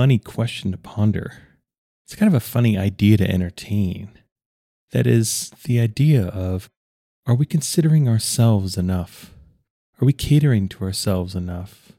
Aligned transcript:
funny 0.00 0.18
question 0.18 0.72
to 0.72 0.78
ponder. 0.78 1.30
It's 2.06 2.16
kind 2.16 2.26
of 2.26 2.34
a 2.34 2.40
funny 2.40 2.78
idea 2.78 3.18
to 3.18 3.30
entertain. 3.30 4.08
That 4.92 5.06
is 5.06 5.52
the 5.64 5.78
idea 5.78 6.28
of 6.28 6.70
are 7.26 7.34
we 7.34 7.44
considering 7.44 8.08
ourselves 8.08 8.78
enough? 8.78 9.34
Are 10.00 10.06
we 10.06 10.14
catering 10.14 10.70
to 10.70 10.84
ourselves 10.84 11.34
enough? 11.34 11.92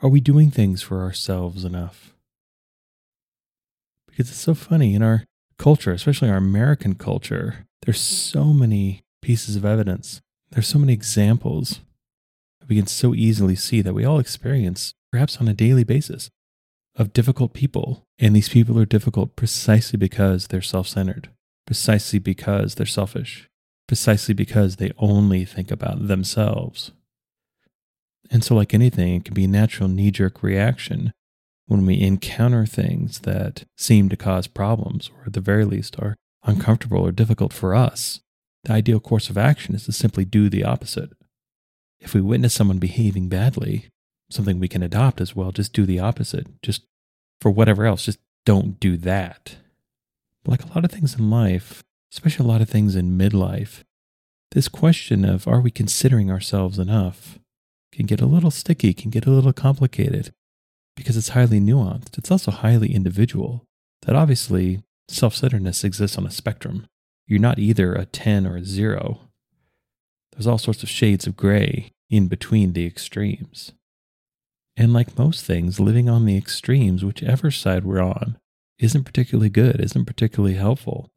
Are 0.00 0.08
we 0.08 0.20
doing 0.20 0.52
things 0.52 0.82
for 0.82 1.02
ourselves 1.02 1.64
enough? 1.64 2.14
Because 4.06 4.30
it's 4.30 4.38
so 4.38 4.54
funny 4.54 4.94
in 4.94 5.02
our 5.02 5.24
culture, 5.58 5.90
especially 5.90 6.30
our 6.30 6.36
American 6.36 6.94
culture, 6.94 7.66
there's 7.82 8.00
so 8.00 8.44
many 8.52 9.02
pieces 9.20 9.56
of 9.56 9.64
evidence. 9.64 10.20
There's 10.52 10.68
so 10.68 10.78
many 10.78 10.92
examples 10.92 11.80
we 12.68 12.76
can 12.76 12.86
so 12.86 13.16
easily 13.16 13.56
see 13.56 13.82
that 13.82 13.94
we 13.94 14.04
all 14.04 14.20
experience, 14.20 14.94
perhaps 15.10 15.38
on 15.38 15.48
a 15.48 15.54
daily 15.54 15.82
basis, 15.82 16.30
of 16.98 17.12
difficult 17.12 17.54
people. 17.54 18.04
And 18.18 18.34
these 18.34 18.48
people 18.48 18.78
are 18.78 18.84
difficult 18.84 19.36
precisely 19.36 19.96
because 19.96 20.48
they're 20.48 20.60
self 20.60 20.88
centered, 20.88 21.30
precisely 21.66 22.18
because 22.18 22.74
they're 22.74 22.86
selfish, 22.86 23.48
precisely 23.86 24.34
because 24.34 24.76
they 24.76 24.92
only 24.98 25.44
think 25.44 25.70
about 25.70 26.08
themselves. 26.08 26.90
And 28.30 28.44
so, 28.44 28.54
like 28.54 28.74
anything, 28.74 29.14
it 29.14 29.24
can 29.24 29.34
be 29.34 29.44
a 29.44 29.48
natural 29.48 29.88
knee 29.88 30.10
jerk 30.10 30.42
reaction 30.42 31.12
when 31.66 31.86
we 31.86 32.00
encounter 32.00 32.66
things 32.66 33.20
that 33.20 33.64
seem 33.76 34.08
to 34.08 34.16
cause 34.16 34.46
problems, 34.46 35.10
or 35.16 35.26
at 35.26 35.32
the 35.32 35.40
very 35.40 35.64
least 35.64 35.96
are 35.98 36.16
uncomfortable 36.42 37.00
or 37.00 37.12
difficult 37.12 37.52
for 37.52 37.74
us. 37.74 38.20
The 38.64 38.72
ideal 38.72 39.00
course 39.00 39.30
of 39.30 39.38
action 39.38 39.74
is 39.74 39.84
to 39.84 39.92
simply 39.92 40.24
do 40.24 40.48
the 40.48 40.64
opposite. 40.64 41.10
If 42.00 42.14
we 42.14 42.20
witness 42.20 42.54
someone 42.54 42.78
behaving 42.78 43.28
badly, 43.28 43.88
something 44.30 44.58
we 44.58 44.68
can 44.68 44.82
adopt 44.82 45.20
as 45.20 45.34
well, 45.34 45.52
just 45.52 45.72
do 45.72 45.86
the 45.86 46.00
opposite. 46.00 46.46
Just 46.62 46.82
for 47.40 47.50
whatever 47.50 47.86
else, 47.86 48.04
just 48.04 48.18
don't 48.44 48.80
do 48.80 48.96
that. 48.98 49.56
Like 50.46 50.64
a 50.64 50.68
lot 50.68 50.84
of 50.84 50.90
things 50.90 51.14
in 51.14 51.30
life, 51.30 51.82
especially 52.12 52.44
a 52.44 52.48
lot 52.48 52.60
of 52.60 52.68
things 52.68 52.96
in 52.96 53.18
midlife, 53.18 53.82
this 54.52 54.68
question 54.68 55.24
of 55.24 55.46
are 55.46 55.60
we 55.60 55.70
considering 55.70 56.30
ourselves 56.30 56.78
enough 56.78 57.38
can 57.92 58.06
get 58.06 58.20
a 58.20 58.26
little 58.26 58.50
sticky, 58.50 58.94
can 58.94 59.10
get 59.10 59.26
a 59.26 59.30
little 59.30 59.52
complicated 59.52 60.32
because 60.96 61.16
it's 61.16 61.30
highly 61.30 61.60
nuanced. 61.60 62.18
It's 62.18 62.30
also 62.30 62.50
highly 62.50 62.94
individual. 62.94 63.64
That 64.02 64.16
obviously 64.16 64.82
self 65.08 65.34
centeredness 65.34 65.84
exists 65.84 66.16
on 66.16 66.26
a 66.26 66.30
spectrum. 66.30 66.86
You're 67.26 67.40
not 67.40 67.58
either 67.58 67.94
a 67.94 68.06
10 68.06 68.46
or 68.46 68.56
a 68.56 68.64
0. 68.64 69.20
There's 70.32 70.46
all 70.46 70.58
sorts 70.58 70.82
of 70.82 70.88
shades 70.88 71.26
of 71.26 71.36
gray 71.36 71.92
in 72.08 72.28
between 72.28 72.72
the 72.72 72.86
extremes. 72.86 73.72
And 74.78 74.92
like 74.92 75.18
most 75.18 75.44
things, 75.44 75.80
living 75.80 76.08
on 76.08 76.24
the 76.24 76.36
extremes, 76.36 77.04
whichever 77.04 77.50
side 77.50 77.84
we're 77.84 78.00
on, 78.00 78.38
isn't 78.78 79.02
particularly 79.02 79.50
good, 79.50 79.80
isn't 79.80 80.04
particularly 80.04 80.54
helpful, 80.54 81.10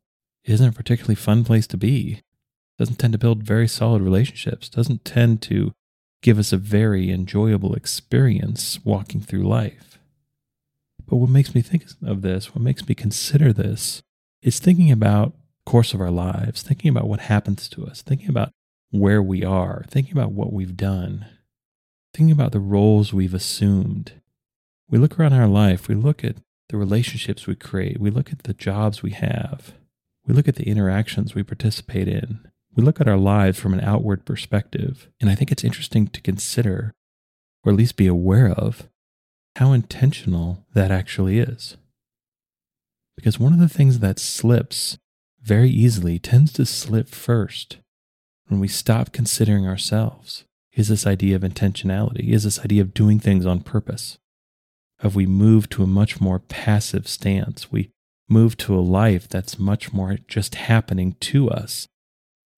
isn't 0.44 0.68
a 0.68 0.72
particularly 0.72 1.14
fun 1.14 1.44
place 1.44 1.68
to 1.68 1.78
be, 1.78 2.24
doesn't 2.80 2.96
tend 2.96 3.14
to 3.14 3.20
build 3.20 3.44
very 3.44 3.68
solid 3.68 4.02
relationships, 4.02 4.68
doesn't 4.68 5.06
tend 5.06 5.44
to 5.44 5.74
give 6.24 6.40
us 6.40 6.52
a 6.52 6.58
very 6.58 7.12
enjoyable 7.12 7.76
experience 7.76 8.80
walking 8.84 9.22
through 9.22 9.48
life. 9.48 10.00
But 11.06 11.18
what 11.18 11.30
makes 11.30 11.54
me 11.54 11.62
think 11.62 11.86
of 12.04 12.24
this, 12.24 12.56
what 12.56 12.64
makes 12.64 12.88
me 12.88 12.96
consider 12.96 13.54
this, 13.54 14.02
is 14.42 14.60
thinking 14.60 14.92
about 14.92 15.36
course 15.68 15.94
of 15.94 16.02
our 16.02 16.10
lives, 16.10 16.64
thinking 16.64 16.90
about 16.90 17.08
what 17.08 17.20
happens 17.20 17.70
to 17.70 17.86
us, 17.86 18.02
thinking 18.02 18.30
about 18.30 18.50
where 18.90 19.22
we 19.22 19.46
are, 19.46 19.86
thinking 19.88 20.14
about 20.14 20.32
what 20.32 20.52
we've 20.52 20.76
done, 20.76 21.28
thinking 22.14 22.32
about 22.32 22.52
the 22.52 22.60
roles 22.60 23.14
we've 23.14 23.34
assumed. 23.34 24.14
We 24.90 24.98
look 24.98 25.20
around 25.20 25.34
our 25.34 25.48
life, 25.48 25.88
we 25.88 25.96
look 25.96 26.24
at 26.24 26.36
the 26.70 26.78
relationships 26.78 27.48
we 27.48 27.56
create, 27.56 28.00
we 28.00 28.10
look 28.10 28.32
at 28.32 28.44
the 28.44 28.54
jobs 28.54 29.02
we 29.02 29.12
have, 29.12 29.74
we 30.26 30.34
look 30.34 30.48
at 30.48 30.56
the 30.56 30.68
interactions 30.68 31.34
we 31.34 31.44
participate 31.44 32.08
in, 32.08 32.40
we 32.76 32.84
look 32.84 33.00
at 33.00 33.08
our 33.08 33.18
lives 33.18 33.60
from 33.60 33.74
an 33.74 33.82
outward 33.82 34.26
perspective. 34.26 35.10
And 35.20 35.30
I 35.30 35.36
think 35.36 35.52
it's 35.52 35.64
interesting 35.64 36.08
to 36.08 36.22
consider, 36.22 36.94
or 37.64 37.72
at 37.72 37.78
least 37.78 37.96
be 37.98 38.08
aware 38.08 38.50
of, 38.50 38.90
how 39.58 39.74
intentional 39.74 40.66
that 40.74 40.92
actually 40.92 41.40
is. 41.40 41.78
Because 43.16 43.40
one 43.40 43.54
of 43.54 43.60
the 43.60 43.70
things 43.70 44.00
that 44.00 44.20
slips 44.20 44.98
very 45.42 45.70
easily 45.70 46.20
tends 46.20 46.54
to 46.54 46.66
slip 46.66 47.10
first 47.10 47.78
when 48.48 48.60
we 48.60 48.68
stop 48.68 49.12
considering 49.12 49.68
ourselves 49.68 50.46
is 50.74 50.88
this 50.88 51.06
idea 51.06 51.36
of 51.36 51.42
intentionality, 51.42 52.30
is 52.30 52.44
this 52.44 52.60
idea 52.60 52.82
of 52.82 52.94
doing 52.94 53.20
things 53.20 53.46
on 53.46 53.62
purpose, 53.62 54.18
Have 55.00 55.16
we 55.16 55.26
moved 55.26 55.72
to 55.72 55.84
a 55.84 55.88
much 55.88 56.22
more 56.22 56.40
passive 56.40 57.08
stance. 57.08 57.72
We 57.72 57.92
move 58.30 58.56
to 58.56 58.76
a 58.76 58.80
life 58.80 59.28
that's 59.28 59.60
much 59.60 59.92
more 59.92 60.18
just 60.28 60.56
happening 60.56 61.16
to 61.20 61.50
us 61.50 61.88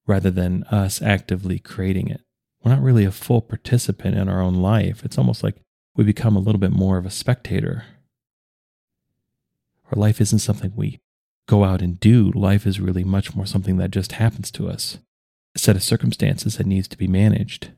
rather 0.05 0.29
than 0.29 0.63
us 0.65 1.01
actively 1.01 1.57
creating 1.57 2.09
it. 2.09 2.21
We're 2.61 2.73
not 2.73 2.83
really 2.83 3.05
a 3.05 3.11
full 3.11 3.41
participant 3.41 4.15
in 4.15 4.29
our 4.29 4.41
own 4.41 4.55
life. 4.55 5.03
It's 5.03 5.17
almost 5.17 5.43
like 5.43 5.55
we 5.95 6.03
become 6.03 6.35
a 6.35 6.39
little 6.39 6.59
bit 6.59 6.71
more 6.71 6.97
of 6.97 7.05
a 7.05 7.11
spectator. 7.11 7.85
Our 9.91 9.99
life 9.99 10.21
isn't 10.21 10.39
something 10.39 10.73
we 10.75 10.99
go 11.47 11.63
out 11.63 11.81
and 11.81 11.99
do. 11.99 12.31
Life 12.31 12.65
is 12.67 12.79
really 12.79 13.03
much 13.03 13.35
more 13.35 13.45
something 13.45 13.77
that 13.77 13.91
just 13.91 14.13
happens 14.13 14.51
to 14.51 14.69
us 14.69 14.99
a 15.55 15.59
set 15.59 15.75
of 15.75 15.83
circumstances 15.83 16.57
that 16.57 16.65
needs 16.65 16.87
to 16.87 16.97
be 16.97 17.07
managed, 17.07 17.71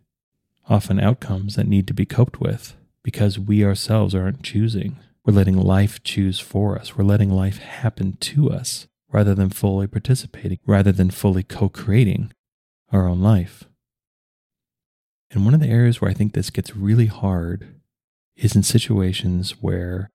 often 0.68 1.00
outcomes 1.00 1.56
that 1.56 1.68
need 1.68 1.88
to 1.88 1.94
be 1.94 2.06
coped 2.06 2.40
with 2.40 2.76
because 3.04 3.38
we 3.38 3.64
ourselves 3.64 4.16
aren't 4.16 4.44
choosing. 4.44 4.98
We're 5.24 5.34
letting 5.34 5.58
life 5.58 6.04
choose 6.04 6.40
for 6.40 6.78
us. 6.78 6.98
We're 6.98 7.04
letting 7.04 7.30
life 7.30 7.60
happen 7.60 8.18
to 8.22 8.52
us 8.52 8.88
rather 9.12 9.36
than 9.36 9.50
fully 9.50 9.88
participating, 9.88 10.60
rather 10.66 10.92
than 10.92 11.10
fully 11.10 11.44
co 11.44 11.70
creating 11.70 12.32
our 12.92 13.08
own 13.08 13.22
life. 13.22 13.66
And 15.32 15.46
one 15.46 15.54
of 15.54 15.60
the 15.60 15.70
areas 15.70 16.00
where 16.00 16.12
I 16.12 16.14
think 16.14 16.34
this 16.34 16.50
gets 16.50 16.76
really 16.76 17.08
hard 17.08 17.76
is 18.36 18.56
in 18.56 18.64
situations 18.64 19.62
where 19.62 20.10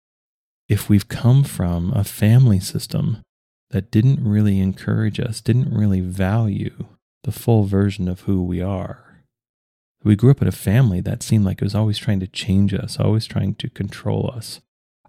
if 0.69 0.89
we've 0.89 1.09
come 1.09 1.45
from 1.45 1.93
a 1.93 2.05
family 2.05 2.61
system 2.61 3.23
that 3.71 3.91
didn't 3.91 4.23
really 4.23 4.61
encourage 4.61 5.21
us, 5.21 5.41
didn't 5.41 5.73
really 5.73 6.01
value 6.01 6.87
the 7.25 7.33
full 7.33 7.65
version 7.65 8.09
of 8.09 8.21
who 8.21 8.43
we 8.43 8.61
are. 8.61 9.06
We 10.05 10.17
grew 10.17 10.31
up 10.31 10.43
in 10.43 10.49
a 10.49 10.53
family 10.53 11.01
that 11.01 11.23
seemed 11.23 11.45
like 11.45 11.61
it 11.61 11.65
was 11.65 11.75
always 11.75 11.99
trying 11.99 12.21
to 12.21 12.27
change 12.27 12.73
us, 12.73 12.99
always 12.99 13.27
trying 13.27 13.55
to 13.57 13.69
control 13.69 14.31
us, 14.33 14.61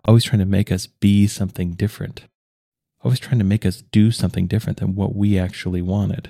always 0.05 0.23
trying 0.23 0.39
to 0.39 0.45
make 0.45 0.71
us 0.71 0.87
be 0.87 1.27
something 1.27 1.73
different, 1.73 2.23
always 3.03 3.19
trying 3.19 3.39
to 3.39 3.45
make 3.45 3.65
us 3.65 3.83
do 3.91 4.11
something 4.11 4.47
different 4.47 4.79
than 4.79 4.95
what 4.95 5.15
we 5.15 5.37
actually 5.37 5.81
wanted. 5.81 6.29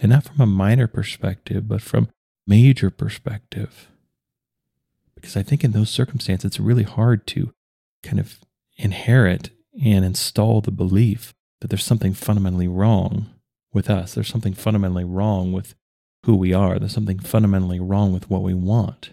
And 0.00 0.10
not 0.10 0.24
from 0.24 0.40
a 0.40 0.46
minor 0.46 0.86
perspective, 0.86 1.68
but 1.68 1.82
from 1.82 2.08
major 2.46 2.88
perspective. 2.88 3.88
Because 5.14 5.36
I 5.36 5.42
think 5.42 5.64
in 5.64 5.72
those 5.72 5.90
circumstances, 5.90 6.46
it's 6.46 6.60
really 6.60 6.84
hard 6.84 7.26
to 7.28 7.52
kind 8.02 8.20
of 8.20 8.38
inherit 8.76 9.50
and 9.84 10.04
install 10.04 10.60
the 10.60 10.70
belief 10.70 11.34
that 11.60 11.68
there's 11.68 11.84
something 11.84 12.14
fundamentally 12.14 12.68
wrong 12.68 13.26
with 13.72 13.90
us. 13.90 14.14
There's 14.14 14.28
something 14.28 14.54
fundamentally 14.54 15.04
wrong 15.04 15.52
with 15.52 15.74
who 16.24 16.36
we 16.36 16.52
are. 16.52 16.78
There's 16.78 16.92
something 16.92 17.18
fundamentally 17.18 17.80
wrong 17.80 18.12
with 18.12 18.28
what 18.30 18.42
we 18.42 18.54
want. 18.54 19.10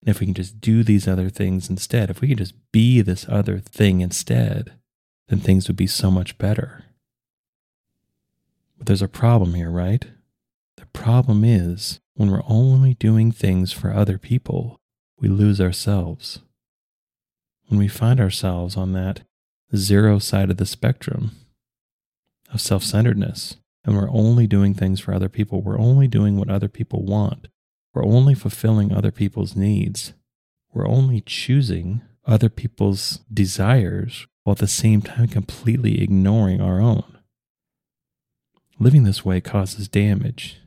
And 0.00 0.14
if 0.14 0.20
we 0.20 0.26
can 0.26 0.34
just 0.34 0.60
do 0.60 0.82
these 0.82 1.08
other 1.08 1.28
things 1.28 1.68
instead, 1.68 2.10
if 2.10 2.20
we 2.20 2.28
can 2.28 2.38
just 2.38 2.54
be 2.72 3.02
this 3.02 3.26
other 3.28 3.58
thing 3.58 4.00
instead, 4.00 4.72
then 5.28 5.40
things 5.40 5.68
would 5.68 5.76
be 5.76 5.86
so 5.86 6.10
much 6.10 6.38
better. 6.38 6.84
But 8.78 8.86
there's 8.86 9.02
a 9.02 9.08
problem 9.08 9.54
here, 9.54 9.70
right? 9.70 10.04
The 10.76 10.86
problem 10.86 11.44
is 11.44 12.00
when 12.14 12.30
we're 12.30 12.42
only 12.46 12.94
doing 12.94 13.32
things 13.32 13.72
for 13.72 13.92
other 13.92 14.18
people, 14.18 14.80
we 15.18 15.28
lose 15.28 15.60
ourselves. 15.60 16.40
When 17.68 17.78
we 17.78 17.88
find 17.88 18.20
ourselves 18.20 18.76
on 18.76 18.92
that 18.92 19.22
zero 19.74 20.18
side 20.18 20.50
of 20.50 20.56
the 20.56 20.66
spectrum 20.66 21.32
of 22.52 22.60
self 22.60 22.84
centeredness, 22.84 23.56
and 23.86 23.96
we're 23.96 24.10
only 24.10 24.48
doing 24.48 24.74
things 24.74 24.98
for 24.98 25.14
other 25.14 25.28
people. 25.28 25.62
We're 25.62 25.78
only 25.78 26.08
doing 26.08 26.36
what 26.36 26.50
other 26.50 26.68
people 26.68 27.04
want. 27.04 27.46
We're 27.94 28.04
only 28.04 28.34
fulfilling 28.34 28.92
other 28.92 29.12
people's 29.12 29.54
needs. 29.54 30.12
We're 30.74 30.88
only 30.88 31.20
choosing 31.20 32.02
other 32.26 32.48
people's 32.48 33.20
desires 33.32 34.26
while 34.42 34.52
at 34.52 34.58
the 34.58 34.66
same 34.66 35.02
time 35.02 35.28
completely 35.28 36.02
ignoring 36.02 36.60
our 36.60 36.80
own. 36.80 37.04
Living 38.78 39.04
this 39.04 39.24
way 39.24 39.40
causes 39.40 39.88
damage. 39.88 40.60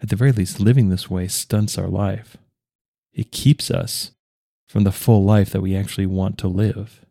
At 0.00 0.08
the 0.08 0.16
very 0.16 0.32
least, 0.32 0.60
living 0.60 0.88
this 0.88 1.10
way 1.10 1.26
stunts 1.26 1.76
our 1.76 1.88
life. 1.88 2.36
It 3.12 3.32
keeps 3.32 3.70
us 3.70 4.12
from 4.68 4.84
the 4.84 4.92
full 4.92 5.24
life 5.24 5.50
that 5.50 5.60
we 5.60 5.74
actually 5.74 6.06
want 6.06 6.38
to 6.38 6.48
live. 6.48 7.04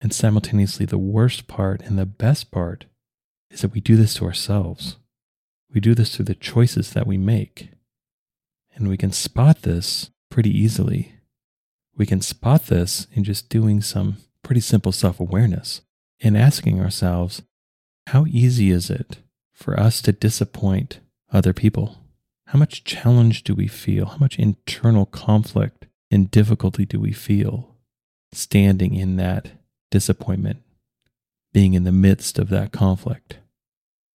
And 0.00 0.12
simultaneously, 0.12 0.86
the 0.86 0.98
worst 0.98 1.46
part 1.46 1.82
and 1.82 1.98
the 1.98 2.06
best 2.06 2.50
part 2.50 2.86
is 3.52 3.60
that 3.60 3.72
we 3.72 3.80
do 3.80 3.96
this 3.96 4.14
to 4.14 4.24
ourselves. 4.24 4.96
We 5.72 5.80
do 5.80 5.94
this 5.94 6.16
through 6.16 6.24
the 6.24 6.34
choices 6.34 6.92
that 6.92 7.06
we 7.06 7.16
make. 7.16 7.70
And 8.74 8.88
we 8.88 8.96
can 8.96 9.12
spot 9.12 9.62
this 9.62 10.10
pretty 10.30 10.50
easily 10.50 11.14
We 11.96 12.06
can 12.06 12.20
spot 12.20 12.66
this 12.66 13.06
in 13.12 13.24
just 13.24 13.48
doing 13.48 13.80
some 13.82 14.16
pretty 14.42 14.60
simple 14.60 14.92
self 14.92 15.20
awareness 15.20 15.82
and 16.20 16.36
asking 16.36 16.80
ourselves, 16.80 17.42
how 18.08 18.24
easy 18.26 18.70
is 18.70 18.90
it 18.90 19.18
for 19.52 19.78
us 19.78 20.00
to 20.02 20.12
disappoint 20.12 21.00
other 21.30 21.52
people? 21.52 21.98
How 22.46 22.58
much 22.58 22.84
challenge 22.84 23.44
do 23.44 23.54
we 23.54 23.66
feel? 23.68 24.06
How 24.06 24.16
much 24.18 24.38
internal 24.38 25.06
conflict 25.06 25.86
and 26.10 26.30
difficulty 26.30 26.84
do 26.84 27.00
we 27.00 27.12
feel 27.12 27.76
standing 28.32 28.94
in 28.94 29.16
that 29.16 29.52
disappointment, 29.90 30.62
being 31.52 31.74
in 31.74 31.84
the 31.84 31.92
midst 31.92 32.38
of 32.38 32.48
that 32.48 32.72
conflict? 32.72 33.38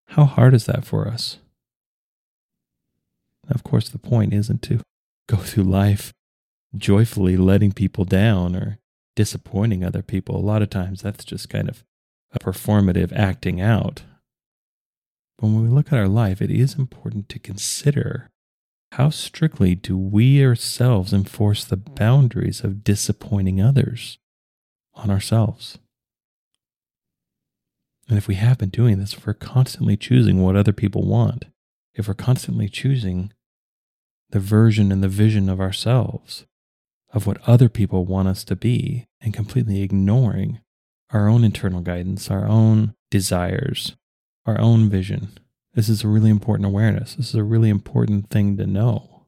How 0.10 0.26
hard 0.26 0.54
is 0.54 0.66
that 0.66 0.86
for 0.86 1.08
us? 1.08 1.38
Of 3.50 3.64
course, 3.64 3.90
the 3.90 4.00
point 4.00 4.34
isn't 4.34 4.62
to 4.64 4.82
go 5.28 5.38
through 5.38 5.64
life 5.64 6.14
joyfully 6.76 7.38
letting 7.38 7.72
people 7.72 8.06
down 8.06 8.56
or 8.56 8.80
disappointing 9.16 9.84
other 9.84 10.02
people. 10.02 10.36
A 10.36 10.40
lot 10.40 10.62
of 10.62 10.70
times 10.70 11.02
that's 11.02 11.26
just 11.26 11.50
kind 11.50 11.70
of 11.70 11.84
a 12.32 12.40
performative 12.40 13.12
acting 13.14 13.62
out. 13.62 14.04
But 15.38 15.48
when 15.48 15.64
we 15.64 15.70
look 15.70 15.92
at 15.92 16.00
our 16.00 16.08
life, 16.08 16.42
it 16.42 16.52
is 16.52 16.76
important 16.76 17.30
to 17.30 17.40
consider 17.40 18.30
how 18.94 19.10
strictly 19.10 19.76
do 19.76 19.98
we 19.98 20.44
ourselves 20.44 21.14
enforce 21.14 21.64
the 21.64 21.78
boundaries 21.78 22.64
of 22.64 22.84
disappointing 22.84 23.62
others 23.62 24.18
on 24.94 25.12
ourselves? 25.12 25.78
And 28.08 28.18
if 28.18 28.28
we 28.28 28.36
have 28.36 28.58
been 28.58 28.70
doing 28.70 29.00
this, 29.00 29.14
if 29.14 29.28
we're 29.28 29.34
constantly 29.34 29.98
choosing 29.98 30.42
what 30.42 30.56
other 30.56 30.74
people 30.74 31.06
want, 31.06 31.46
if 31.94 32.08
we're 32.08 32.14
constantly 32.14 32.70
choosing 32.70 33.34
the 34.30 34.40
version 34.40 34.92
and 34.92 35.04
the 35.04 35.10
vision 35.10 35.50
of 35.50 35.60
ourselves, 35.60 36.46
of 37.14 37.26
what 37.26 37.42
other 37.48 37.70
people 37.70 38.06
want 38.06 38.28
us 38.28 38.44
to 38.46 38.56
be, 38.56 39.08
and 39.22 39.34
completely 39.34 39.82
ignoring 39.82 40.60
our 41.12 41.28
own 41.28 41.44
internal 41.44 41.82
guidance, 41.82 42.30
our 42.30 42.46
own 42.46 42.94
desires, 43.10 43.96
our 44.46 44.60
own 44.60 44.90
vision. 44.90 45.38
This 45.74 45.90
is 45.90 46.04
a 46.04 46.08
really 46.08 46.30
important 46.30 46.66
awareness. 46.66 47.16
This 47.16 47.30
is 47.30 47.36
a 47.36 47.44
really 47.44 47.70
important 47.70 48.30
thing 48.30 48.58
to 48.58 48.66
know. 48.66 49.26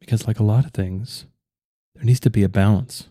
Because, 0.00 0.26
like 0.26 0.38
a 0.38 0.44
lot 0.44 0.64
of 0.64 0.72
things, 0.72 1.26
there 1.94 2.04
needs 2.04 2.20
to 2.20 2.30
be 2.30 2.42
a 2.42 2.48
balance. 2.48 3.08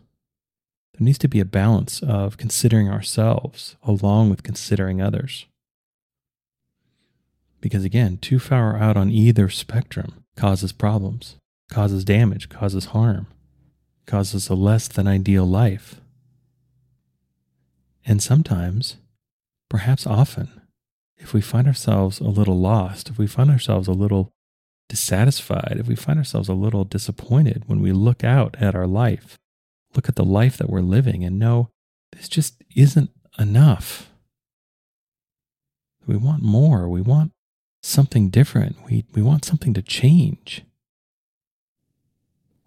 There 1.00 1.06
needs 1.06 1.18
to 1.20 1.30
be 1.30 1.40
a 1.40 1.46
balance 1.46 2.04
of 2.04 2.36
considering 2.36 2.90
ourselves 2.90 3.78
along 3.84 4.30
with 4.30 4.44
considering 4.44 5.02
others. 5.02 5.46
Because, 7.62 7.86
again, 7.86 8.18
too 8.18 8.38
far 8.38 8.78
out 8.78 8.98
on 8.98 9.10
either 9.10 9.48
spectrum 9.48 10.26
causes 10.36 10.74
problems, 10.74 11.38
causes 11.72 12.04
damage, 12.04 12.50
causes 12.50 12.86
harm, 12.88 13.28
causes 14.08 14.50
a 14.50 14.56
less 14.56 14.90
than 14.90 15.08
ideal 15.08 15.46
life. 15.46 16.02
And 18.06 18.22
sometimes, 18.22 18.98
perhaps 19.70 20.06
often, 20.06 20.50
if 21.18 21.34
we 21.34 21.40
find 21.40 21.66
ourselves 21.66 22.20
a 22.20 22.26
little 22.26 22.60
lost, 22.60 23.10
if 23.10 23.18
we 23.18 23.28
find 23.28 23.50
ourselves 23.50 23.88
a 23.88 23.94
little 23.94 24.32
dissatisfied, 24.90 25.78
if 25.80 25.88
we 25.88 25.96
find 25.96 26.20
ourselves 26.20 26.50
a 26.50 26.54
little 26.54 26.84
disappointed 26.84 27.64
when 27.68 27.80
we 27.80 27.94
look 27.94 28.26
out 28.26 28.58
at 28.60 28.76
our 28.76 28.88
life, 28.88 29.39
look 29.96 30.10
at 30.10 30.16
the 30.16 30.26
life 30.26 30.58
that 30.58 30.70
we're 30.70 30.82
living 30.82 31.24
and 31.24 31.40
know 31.40 31.70
this 32.12 32.30
just 32.30 32.64
isn't 32.76 33.10
enough. 33.38 34.12
We 36.06 36.18
want 36.18 36.44
more. 36.44 36.88
We 36.90 37.02
want 37.02 37.32
something 37.82 38.30
different. 38.30 38.78
We, 38.86 39.06
we 39.14 39.22
want 39.22 39.46
something 39.46 39.74
to 39.74 39.82
change. 39.82 40.64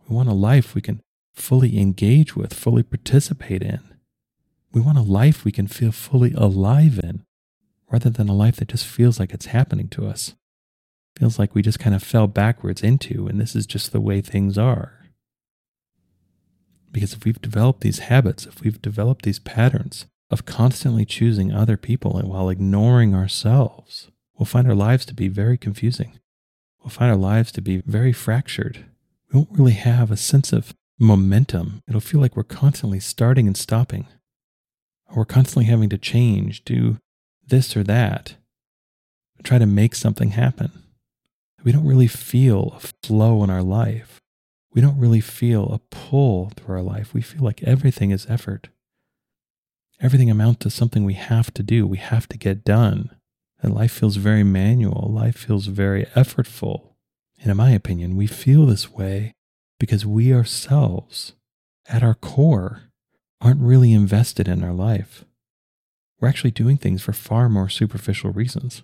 We 0.09 0.15
want 0.15 0.29
a 0.29 0.35
life 0.35 0.75
we 0.75 0.81
can 0.81 1.01
fully 1.35 1.79
engage 1.79 2.37
with, 2.37 2.55
fully 2.55 2.83
participate 2.83 3.63
in. 3.63 3.81
We 4.73 4.81
want 4.81 4.99
a 4.99 5.03
life 5.03 5.45
we 5.45 5.53
can 5.53 5.67
feel 5.67 5.93
fully 5.93 6.33
alive 6.33 6.99
in, 7.03 7.25
rather 7.91 8.11
than 8.11 8.29
a 8.29 8.35
life 8.35 8.57
that 8.57 8.69
just 8.69 8.87
feels 8.87 9.21
like 9.21 9.33
it's 9.33 9.47
happening 9.47 9.89
to 9.89 10.07
us. 10.07 10.35
Feels 11.19 11.39
like 11.39 11.55
we 11.55 11.63
just 11.63 11.79
kind 11.79 11.95
of 11.95 12.03
fell 12.03 12.27
backwards 12.27 12.83
into, 12.83 13.27
and 13.27 13.41
this 13.41 13.55
is 13.55 13.67
just 13.67 13.93
the 13.93 14.01
way 14.01 14.21
things 14.21 14.57
are. 14.57 15.02
Because 16.93 17.15
if 17.15 17.25
we've 17.25 17.41
developed 17.41 17.81
these 17.81 18.01
habits, 18.01 18.47
if 18.47 18.61
we've 18.61 18.81
developed 18.81 19.25
these 19.25 19.39
patterns 19.39 20.07
of 20.31 20.45
constantly 20.47 21.05
choosing 21.05 21.53
other 21.53 21.77
people 21.77 22.13
while 22.21 22.49
ignoring 22.49 23.15
ourselves, 23.15 24.11
we'll 24.39 24.47
find 24.47 24.69
our 24.69 24.75
lives 24.75 25.05
to 25.07 25.15
be 25.15 25.29
very 25.29 25.57
confusing. 25.57 26.19
We'll 26.81 26.91
find 26.91 27.11
our 27.11 27.17
lives 27.17 27.53
to 27.53 27.61
be 27.61 27.83
very 27.87 28.13
fractured. 28.13 28.85
We 29.31 29.39
won't 29.39 29.59
really 29.59 29.73
have 29.73 30.11
a 30.11 30.17
sense 30.17 30.53
of 30.53 30.75
momentum. 30.99 31.83
It'll 31.89 32.01
feel 32.01 32.21
like 32.21 32.37
we're 32.37 32.45
constantly 32.45 33.01
starting 33.01 33.47
and 33.47 33.57
stopping. 33.57 34.07
or 35.09 35.19
We're 35.19 35.25
constantly 35.25 35.65
having 35.65 35.89
to 35.91 35.99
change, 35.99 36.65
do 36.65 36.99
this 37.47 37.77
or 37.77 37.83
that, 37.85 38.37
try 39.43 39.59
to 39.59 39.67
make 39.67 39.95
something 39.95 40.31
happen. 40.31 40.73
We 41.65 41.73
don't 41.73 41.87
really 41.87 42.07
feel 42.07 42.75
a 42.77 42.81
flow 43.07 43.45
in 43.45 43.51
our 43.51 43.63
life. 43.63 44.22
We 44.75 44.81
don't 44.81 44.99
really 44.99 45.21
feel 45.21 45.73
a 45.73 45.79
pull 45.95 46.51
through 46.57 46.77
our 46.77 46.83
life. 46.83 47.13
We 47.13 47.21
feel 47.21 47.43
like 47.43 47.63
everything 47.63 48.11
is 48.11 48.27
effort. 48.29 48.69
Everything 50.01 50.31
amounts 50.31 50.61
to 50.61 50.71
something 50.71 51.05
we 51.05 51.15
have 51.15 51.53
to 51.55 51.63
do, 51.63 51.87
we 51.87 51.99
have 51.99 52.29
to 52.29 52.39
get 52.39 52.65
done. 52.65 53.11
And 53.61 53.75
life 53.75 53.93
feels 53.93 54.17
very 54.17 54.43
manual, 54.43 55.11
life 55.13 55.37
feels 55.37 55.67
very 55.67 56.07
effortful. 56.17 56.95
And 57.41 57.51
in 57.51 57.57
my 57.57 57.71
opinion, 57.71 58.17
we 58.17 58.27
feel 58.27 58.67
this 58.67 58.91
way 58.91 59.35
because 59.79 60.07
we 60.07 60.33
ourselves, 60.33 61.35
at 61.89 62.03
our 62.03 62.15
core, 62.15 62.83
aren't 63.41 63.61
really 63.61 63.93
invested 63.93 64.49
in 64.49 64.65
our 64.65 64.73
life. 64.73 65.25
We're 66.21 66.29
actually 66.29 66.53
doing 66.53 66.77
things 66.77 67.03
for 67.03 67.13
far 67.13 67.49
more 67.49 67.69
superficial 67.69 68.31
reasons. 68.31 68.83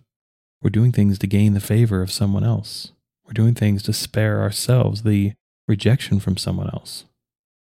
We're 0.61 0.70
doing 0.70 0.90
things 0.90 1.19
to 1.20 1.29
gain 1.29 1.55
the 1.55 1.61
favor 1.61 2.02
of 2.02 2.11
someone 2.11 2.43
else. 2.43 2.93
We're 3.25 3.32
doing 3.32 3.55
things 3.55 3.82
to 3.85 3.93
spare 3.93 4.40
ourselves 4.40 5.02
the 5.02 5.35
rejection 5.69 6.19
from 6.19 6.37
someone 6.37 6.69
else. 6.71 7.05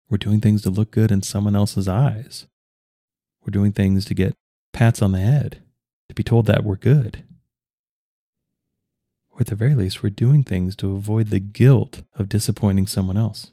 We're 0.10 0.18
doing 0.18 0.42
things 0.42 0.64
to 0.64 0.72
look 0.72 0.90
good 0.90 1.12
in 1.12 1.22
someone 1.22 1.56
else's 1.56 1.88
eyes. 1.88 2.48
We're 3.46 3.52
doing 3.52 3.74
things 3.74 4.06
to 4.06 4.16
get 4.16 4.36
pats 4.74 5.02
on 5.02 5.12
the 5.12 5.20
head, 5.20 5.62
to 6.10 6.16
be 6.16 6.24
told 6.24 6.48
that 6.48 6.64
we're 6.64 6.78
good. 6.78 7.24
Or 9.30 9.42
at 9.42 9.48
the 9.48 9.56
very 9.56 9.76
least, 9.76 10.02
we're 10.02 10.10
doing 10.10 10.44
things 10.44 10.76
to 10.78 10.96
avoid 10.96 11.28
the 11.28 11.40
guilt 11.40 12.02
of 12.16 12.30
disappointing 12.30 12.88
someone 12.88 13.18
else 13.18 13.52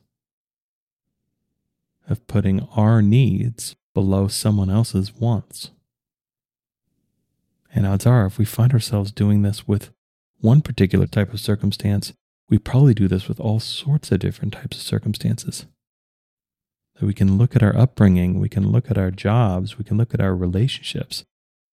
of 2.09 2.27
putting 2.27 2.61
our 2.77 3.03
needs 3.03 3.77
below 3.93 4.29
someone 4.29 4.71
else's 4.71 5.15
wants. 5.15 5.71
And 7.75 7.87
odds 7.87 8.07
are, 8.07 8.27
if 8.27 8.39
we 8.39 8.45
find 8.45 8.73
ourselves 8.73 9.11
doing 9.11 9.43
this 9.43 9.67
with 9.67 9.91
one 10.41 10.61
particular 10.61 11.07
type 11.07 11.33
of 11.33 11.41
circumstance, 11.41 12.13
we 12.49 12.59
probably 12.59 12.95
do 12.95 13.09
this 13.09 13.29
with 13.29 13.41
all 13.41 13.61
sorts 13.61 14.11
of 14.13 14.21
different 14.21 14.53
types 14.53 14.77
of 14.77 14.83
circumstances. 14.83 15.67
That 16.97 17.07
we 17.07 17.15
can 17.15 17.39
look 17.39 17.57
at 17.57 17.63
our 17.63 17.77
upbringing, 17.77 18.39
we 18.39 18.49
can 18.49 18.71
look 18.71 18.91
at 18.91 18.99
our 18.99 19.11
jobs, 19.11 19.79
we 19.79 19.85
can 19.85 19.97
look 19.97 20.15
at 20.15 20.21
our 20.21 20.35
relationships, 20.35 21.25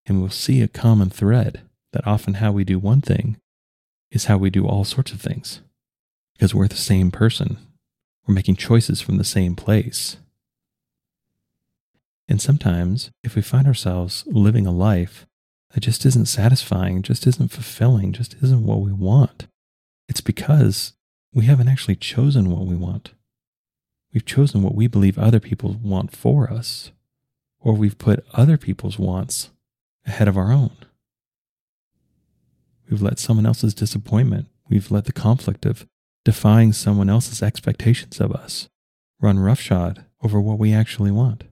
and 0.05 0.19
we'll 0.19 0.29
see 0.29 0.61
a 0.61 0.67
common 0.67 1.09
thread 1.09 1.61
that 1.93 2.07
often 2.07 2.35
how 2.35 2.51
we 2.51 2.63
do 2.63 2.79
one 2.79 3.01
thing 3.01 3.37
is 4.09 4.25
how 4.25 4.37
we 4.37 4.49
do 4.49 4.65
all 4.65 4.83
sorts 4.83 5.11
of 5.11 5.21
things. 5.21 5.61
Because 6.33 6.55
we're 6.55 6.67
the 6.67 6.75
same 6.75 7.11
person, 7.11 7.57
we're 8.25 8.33
making 8.33 8.55
choices 8.55 9.01
from 9.01 9.17
the 9.17 9.23
same 9.23 9.55
place. 9.55 10.17
And 12.27 12.41
sometimes, 12.41 13.11
if 13.23 13.35
we 13.35 13.41
find 13.41 13.67
ourselves 13.67 14.23
living 14.25 14.65
a 14.65 14.71
life 14.71 15.27
that 15.73 15.81
just 15.81 16.05
isn't 16.05 16.27
satisfying, 16.27 17.01
just 17.01 17.27
isn't 17.27 17.51
fulfilling, 17.51 18.13
just 18.13 18.35
isn't 18.41 18.65
what 18.65 18.79
we 18.79 18.91
want, 18.91 19.47
it's 20.11 20.19
because 20.19 20.91
we 21.33 21.45
haven't 21.45 21.69
actually 21.69 21.95
chosen 21.95 22.51
what 22.51 22.65
we 22.65 22.75
want. 22.75 23.13
We've 24.13 24.25
chosen 24.25 24.61
what 24.61 24.75
we 24.75 24.87
believe 24.87 25.17
other 25.17 25.39
people 25.39 25.77
want 25.81 26.13
for 26.13 26.51
us, 26.51 26.91
or 27.61 27.73
we've 27.73 27.97
put 27.97 28.25
other 28.33 28.57
people's 28.57 28.99
wants 28.99 29.51
ahead 30.05 30.27
of 30.27 30.35
our 30.35 30.51
own. 30.51 30.75
We've 32.89 33.01
let 33.01 33.19
someone 33.19 33.45
else's 33.45 33.73
disappointment, 33.73 34.47
we've 34.67 34.91
let 34.91 35.05
the 35.05 35.13
conflict 35.13 35.65
of 35.65 35.87
defying 36.25 36.73
someone 36.73 37.09
else's 37.09 37.41
expectations 37.41 38.19
of 38.19 38.33
us 38.33 38.67
run 39.21 39.39
roughshod 39.39 40.03
over 40.21 40.41
what 40.41 40.59
we 40.59 40.73
actually 40.73 41.11
want 41.11 41.45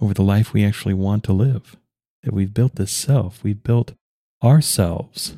over 0.00 0.14
the 0.14 0.22
life 0.22 0.52
we 0.52 0.64
actually 0.64 0.94
want 0.94 1.22
to 1.22 1.32
live. 1.32 1.76
That 2.24 2.34
we've 2.34 2.52
built 2.52 2.74
this 2.74 2.90
self, 2.90 3.44
we've 3.44 3.62
built 3.62 3.94
ourselves 4.42 5.36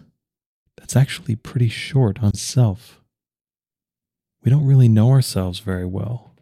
that's 0.76 0.96
actually 0.96 1.36
pretty 1.36 1.68
short 1.68 2.22
on 2.22 2.34
self. 2.34 3.00
We 4.42 4.50
don't 4.50 4.66
really 4.66 4.88
know 4.88 5.10
ourselves 5.10 5.60
very 5.60 5.86
well. 5.86 6.34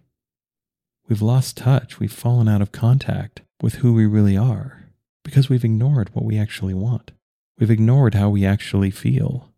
We've 1.09 1.23
lost 1.23 1.57
touch, 1.57 1.99
we've 1.99 2.13
fallen 2.13 2.49
out 2.49 2.63
of 2.63 2.73
contact 2.73 3.43
with 3.63 3.77
who 3.77 3.93
we 3.93 4.07
really 4.07 4.37
are 4.37 4.85
because 5.25 5.49
we've 5.49 5.65
ignored 5.65 6.11
what 6.15 6.25
we 6.25 6.39
actually 6.39 6.75
want. 6.75 7.13
We've 7.59 7.71
ignored 7.71 8.15
how 8.15 8.31
we 8.31 8.47
actually 8.47 8.91
feel. 8.91 9.51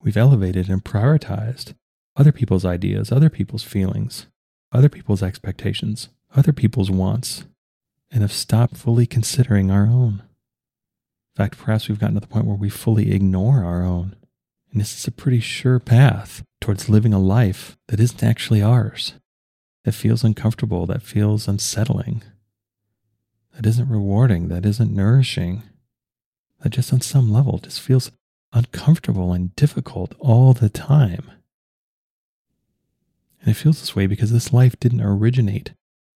We've 0.00 0.16
elevated 0.16 0.68
and 0.68 0.84
prioritized 0.84 1.74
other 2.16 2.30
people's 2.30 2.64
ideas, 2.64 3.10
other 3.10 3.30
people's 3.30 3.64
feelings, 3.64 4.26
other 4.70 4.88
people's 4.88 5.22
expectations, 5.22 6.08
other 6.36 6.52
people's 6.52 6.90
wants, 6.90 7.44
and 8.12 8.22
have 8.22 8.32
stopped 8.32 8.76
fully 8.76 9.06
considering 9.06 9.70
our 9.70 9.86
own. 9.86 10.22
In 11.36 11.44
fact, 11.44 11.58
perhaps 11.58 11.88
we've 11.88 11.98
gotten 11.98 12.14
to 12.14 12.20
the 12.20 12.28
point 12.28 12.46
where 12.46 12.56
we 12.56 12.70
fully 12.70 13.12
ignore 13.12 13.64
our 13.64 13.82
own. 13.82 14.14
And 14.70 14.80
this 14.80 14.96
is 14.96 15.06
a 15.08 15.12
pretty 15.12 15.40
sure 15.40 15.80
path 15.80 16.44
towards 16.60 16.88
living 16.88 17.12
a 17.12 17.18
life 17.18 17.76
that 17.88 17.98
isn't 17.98 18.22
actually 18.22 18.62
ours, 18.62 19.14
that 19.84 19.92
feels 19.92 20.22
uncomfortable, 20.22 20.86
that 20.86 21.02
feels 21.02 21.48
unsettling, 21.48 22.22
that 23.54 23.66
isn't 23.66 23.88
rewarding, 23.88 24.48
that 24.48 24.64
isn't 24.64 24.94
nourishing, 24.94 25.64
that 26.62 26.70
just 26.70 26.92
on 26.92 27.00
some 27.00 27.32
level 27.32 27.58
just 27.58 27.80
feels 27.80 28.12
uncomfortable 28.52 29.32
and 29.32 29.56
difficult 29.56 30.14
all 30.20 30.52
the 30.52 30.68
time. 30.68 31.32
And 33.40 33.50
it 33.50 33.54
feels 33.54 33.80
this 33.80 33.96
way 33.96 34.06
because 34.06 34.32
this 34.32 34.52
life 34.52 34.78
didn't 34.78 35.02
originate 35.02 35.72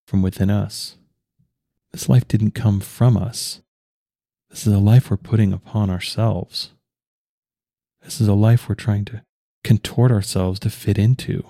from 0.06 0.22
within 0.22 0.48
us. 0.48 0.96
This 1.90 2.08
life 2.08 2.26
didn't 2.28 2.52
come 2.52 2.80
from 2.80 3.16
us. 3.16 3.62
This 4.50 4.66
is 4.66 4.72
a 4.72 4.78
life 4.78 5.10
we're 5.10 5.16
putting 5.16 5.52
upon 5.52 5.90
ourselves. 5.90 6.72
This 8.02 8.20
is 8.20 8.28
a 8.28 8.34
life 8.34 8.68
we're 8.68 8.74
trying 8.74 9.04
to 9.06 9.22
contort 9.64 10.10
ourselves 10.10 10.58
to 10.60 10.70
fit 10.70 10.98
into 10.98 11.44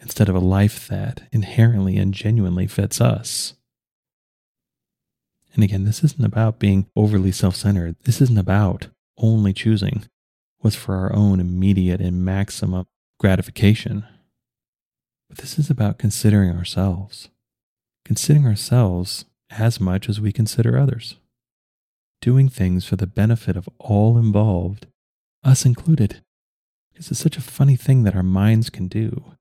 instead 0.00 0.28
of 0.28 0.34
a 0.34 0.40
life 0.40 0.88
that 0.88 1.22
inherently 1.32 1.96
and 1.96 2.14
genuinely 2.14 2.66
fits 2.66 3.00
us. 3.00 3.54
And 5.54 5.62
again, 5.64 5.84
this 5.84 6.02
isn't 6.02 6.24
about 6.24 6.58
being 6.58 6.86
overly 6.96 7.32
self 7.32 7.56
centered. 7.56 7.96
This 8.04 8.20
isn't 8.20 8.38
about 8.38 8.88
only 9.18 9.52
choosing 9.52 10.04
what's 10.60 10.76
for 10.76 10.96
our 10.96 11.14
own 11.14 11.40
immediate 11.40 12.00
and 12.00 12.24
maximum 12.24 12.86
gratification. 13.18 14.06
But 15.28 15.38
this 15.38 15.58
is 15.58 15.70
about 15.70 15.98
considering 15.98 16.56
ourselves, 16.56 17.28
considering 18.04 18.46
ourselves 18.46 19.24
as 19.50 19.80
much 19.80 20.08
as 20.08 20.20
we 20.20 20.32
consider 20.32 20.78
others, 20.78 21.16
doing 22.20 22.48
things 22.48 22.84
for 22.84 22.96
the 22.96 23.06
benefit 23.06 23.56
of 23.56 23.68
all 23.78 24.18
involved, 24.18 24.86
us 25.42 25.64
included. 25.64 26.22
Because 26.92 27.10
it's 27.10 27.20
such 27.20 27.36
a 27.36 27.42
funny 27.42 27.76
thing 27.76 28.02
that 28.02 28.16
our 28.16 28.22
minds 28.22 28.70
can 28.70 28.88
do 28.88 29.32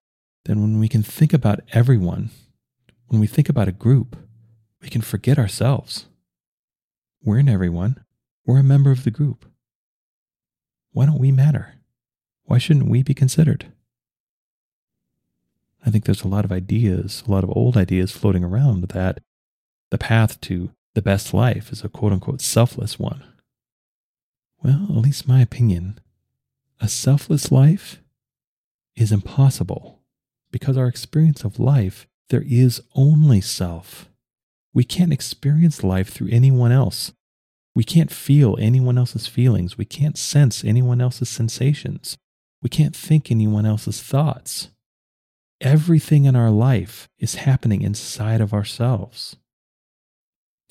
Then, 0.46 0.62
when 0.62 0.80
we 0.80 0.88
can 0.88 1.04
think 1.04 1.34
about 1.34 1.60
everyone, 1.74 2.30
when 3.08 3.20
we 3.20 3.28
think 3.28 3.50
about 3.50 3.68
a 3.68 3.74
group, 3.74 4.16
we 4.82 4.90
can 4.90 5.02
forget 5.02 5.38
ourselves. 5.38 6.08
We're 7.24 7.40
in 7.40 7.50
everyone, 7.50 8.04
we're 8.46 8.60
a 8.60 8.64
member 8.64 8.92
of 8.92 9.04
the 9.04 9.12
group. 9.12 9.46
Why 10.92 11.06
don't 11.06 11.20
we 11.20 11.32
matter? 11.32 11.76
Why 12.46 12.58
shouldn't 12.58 12.90
we 12.90 13.04
be 13.04 13.14
considered? 13.14 13.72
I 15.86 15.92
think 15.92 16.06
there's 16.06 16.24
a 16.24 16.28
lot 16.28 16.46
of 16.46 16.52
ideas, 16.52 17.24
a 17.28 17.32
lot 17.32 17.44
of 17.44 17.56
old 17.56 17.78
ideas 17.78 18.12
floating 18.12 18.44
around 18.44 18.88
that 18.88 19.20
the 19.92 19.98
path 19.98 20.40
to 20.42 20.72
the 20.96 21.02
best 21.02 21.34
life 21.34 21.72
is 21.72 21.84
a 21.84 21.90
quote 21.90 22.12
unquote 22.12 22.42
selfless 22.42 22.98
one. 22.98 23.24
Well, 24.64 24.88
at 24.90 24.98
least 24.98 25.28
my 25.28 25.42
opinion, 25.42 26.00
a 26.82 26.88
selfless 26.88 27.52
life 27.52 28.02
is 28.96 29.12
impossible 29.12 30.02
because 30.52 30.78
our 30.78 30.88
experience 30.88 31.44
of 31.44 31.60
life, 31.60 32.08
there 32.30 32.44
is 32.46 32.82
only 32.96 33.42
self. 33.42 34.10
We 34.74 34.84
can't 34.84 35.14
experience 35.14 35.84
life 35.84 36.10
through 36.10 36.30
anyone 36.32 36.72
else. 36.72 37.14
We 37.76 37.84
can't 37.84 38.12
feel 38.12 38.58
anyone 38.60 38.98
else's 38.98 39.28
feelings. 39.28 39.78
We 39.78 39.86
can't 39.86 40.18
sense 40.18 40.66
anyone 40.66 41.02
else's 41.02 41.30
sensations. 41.30 42.18
We 42.62 42.70
can't 42.70 42.96
think 42.96 43.32
anyone 43.32 43.66
else's 43.66 44.02
thoughts. 44.02 44.70
Everything 45.62 46.26
in 46.26 46.36
our 46.36 46.52
life 46.52 47.08
is 47.20 47.36
happening 47.36 47.82
inside 47.82 48.42
of 48.42 48.54
ourselves 48.54 49.38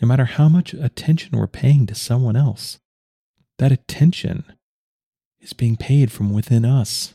no 0.01 0.07
matter 0.07 0.25
how 0.25 0.49
much 0.49 0.75
attention 0.75 1.37
we're 1.37 1.47
paying 1.47 1.87
to 1.87 1.95
someone 1.95 2.37
else. 2.37 2.79
That 3.59 3.73
attention 3.73 4.45
is 5.41 5.53
being 5.53 5.77
paid 5.77 6.13
from 6.13 6.33
within 6.33 6.65
us. 6.65 7.15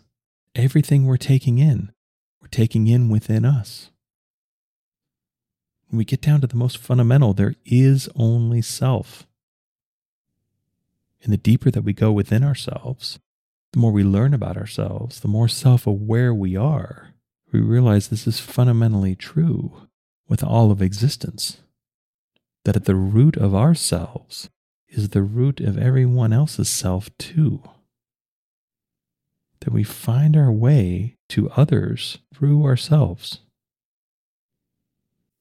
Everything 0.56 1.06
we're 1.06 1.18
taking 1.18 1.58
in, 1.58 1.92
we're 2.42 2.48
taking 2.50 2.88
in 2.88 3.10
within 3.10 3.46
us. 3.46 3.90
When 5.88 5.98
we 5.98 6.06
get 6.06 6.22
down 6.22 6.42
to 6.42 6.48
the 6.48 6.58
most 6.58 6.78
fundamental, 6.78 7.34
there 7.34 7.56
is 7.66 8.10
only 8.16 8.62
self. 8.62 9.26
And 11.24 11.32
the 11.32 11.38
deeper 11.38 11.72
that 11.72 11.84
we 11.84 11.94
go 11.94 12.12
within 12.12 12.44
ourselves, 12.44 13.20
the 13.72 13.80
more 13.80 13.92
we 13.92 14.04
learn 14.04 14.34
about 14.34 14.58
ourselves, 14.58 15.22
the 15.22 15.28
more 15.28 15.48
self 15.48 15.88
aware 15.88 16.34
we 16.34 16.56
are, 16.56 17.14
we 17.52 17.62
realize 17.62 18.08
this 18.08 18.28
is 18.28 18.40
fundamentally 18.40 19.16
true 19.16 19.88
with 20.28 20.44
all 20.44 20.72
of 20.72 20.82
existence 20.82 21.63
that 22.66 22.76
at 22.76 22.86
the 22.86 22.96
root 22.96 23.38
of 23.38 23.54
ourselves 23.54 24.50
is 24.90 25.10
the 25.10 25.22
root 25.22 25.60
of 25.60 25.78
everyone 25.78 26.32
else's 26.32 26.70
self, 26.70 27.10
too. 27.18 27.62
That 29.62 29.74
we 29.74 29.84
find 29.84 30.38
our 30.38 30.52
way 30.52 31.16
to 31.30 31.50
others 31.52 32.20
through 32.34 32.64
ourselves. 32.64 33.40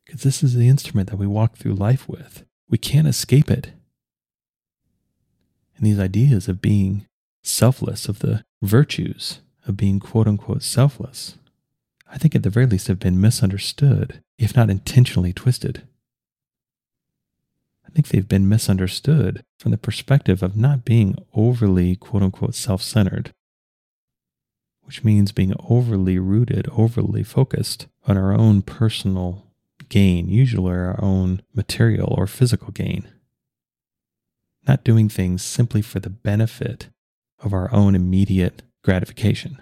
Because 0.04 0.22
this 0.22 0.42
is 0.42 0.54
the 0.54 0.68
instrument 0.68 1.10
that 1.10 1.18
we 1.18 1.26
walk 1.26 1.56
through 1.56 1.74
life 1.74 2.08
with. 2.08 2.44
We 2.68 2.78
can't 2.78 3.06
escape 3.06 3.50
it. 3.50 3.72
And 5.76 5.86
these 5.86 5.98
ideas 5.98 6.48
of 6.48 6.62
being 6.62 7.06
selfless, 7.42 8.08
of 8.08 8.20
the 8.20 8.44
virtues 8.62 9.40
of 9.66 9.76
being 9.76 10.00
quote 10.00 10.26
unquote 10.26 10.62
selfless, 10.62 11.36
I 12.10 12.18
think 12.18 12.34
at 12.34 12.42
the 12.42 12.50
very 12.50 12.66
least 12.66 12.88
have 12.88 12.98
been 12.98 13.20
misunderstood, 13.20 14.22
if 14.38 14.54
not 14.54 14.70
intentionally 14.70 15.32
twisted. 15.32 15.82
I 17.92 17.94
think 17.94 18.08
they've 18.08 18.26
been 18.28 18.48
misunderstood 18.48 19.44
from 19.58 19.70
the 19.70 19.76
perspective 19.76 20.42
of 20.42 20.56
not 20.56 20.82
being 20.82 21.14
overly 21.34 21.94
quote 21.94 22.22
unquote 22.22 22.54
self 22.54 22.80
centered, 22.80 23.34
which 24.80 25.04
means 25.04 25.30
being 25.30 25.52
overly 25.68 26.18
rooted, 26.18 26.66
overly 26.72 27.22
focused 27.22 27.88
on 28.06 28.16
our 28.16 28.32
own 28.32 28.62
personal 28.62 29.46
gain, 29.90 30.30
usually 30.30 30.72
our 30.72 30.98
own 31.04 31.42
material 31.52 32.14
or 32.16 32.26
physical 32.26 32.70
gain. 32.72 33.06
Not 34.66 34.84
doing 34.84 35.10
things 35.10 35.42
simply 35.42 35.82
for 35.82 36.00
the 36.00 36.08
benefit 36.08 36.88
of 37.40 37.52
our 37.52 37.70
own 37.74 37.94
immediate 37.94 38.62
gratification. 38.82 39.60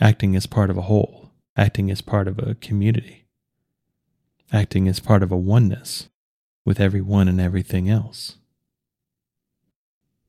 Acting 0.00 0.34
as 0.34 0.46
part 0.46 0.70
of 0.70 0.78
a 0.78 0.82
whole, 0.82 1.30
acting 1.58 1.90
as 1.90 2.00
part 2.00 2.26
of 2.26 2.38
a 2.38 2.54
community, 2.54 3.26
acting 4.50 4.88
as 4.88 4.98
part 4.98 5.22
of 5.22 5.30
a 5.30 5.36
oneness 5.36 6.08
with 6.64 6.80
everyone 6.80 7.28
and 7.28 7.40
everything 7.40 7.88
else. 7.88 8.36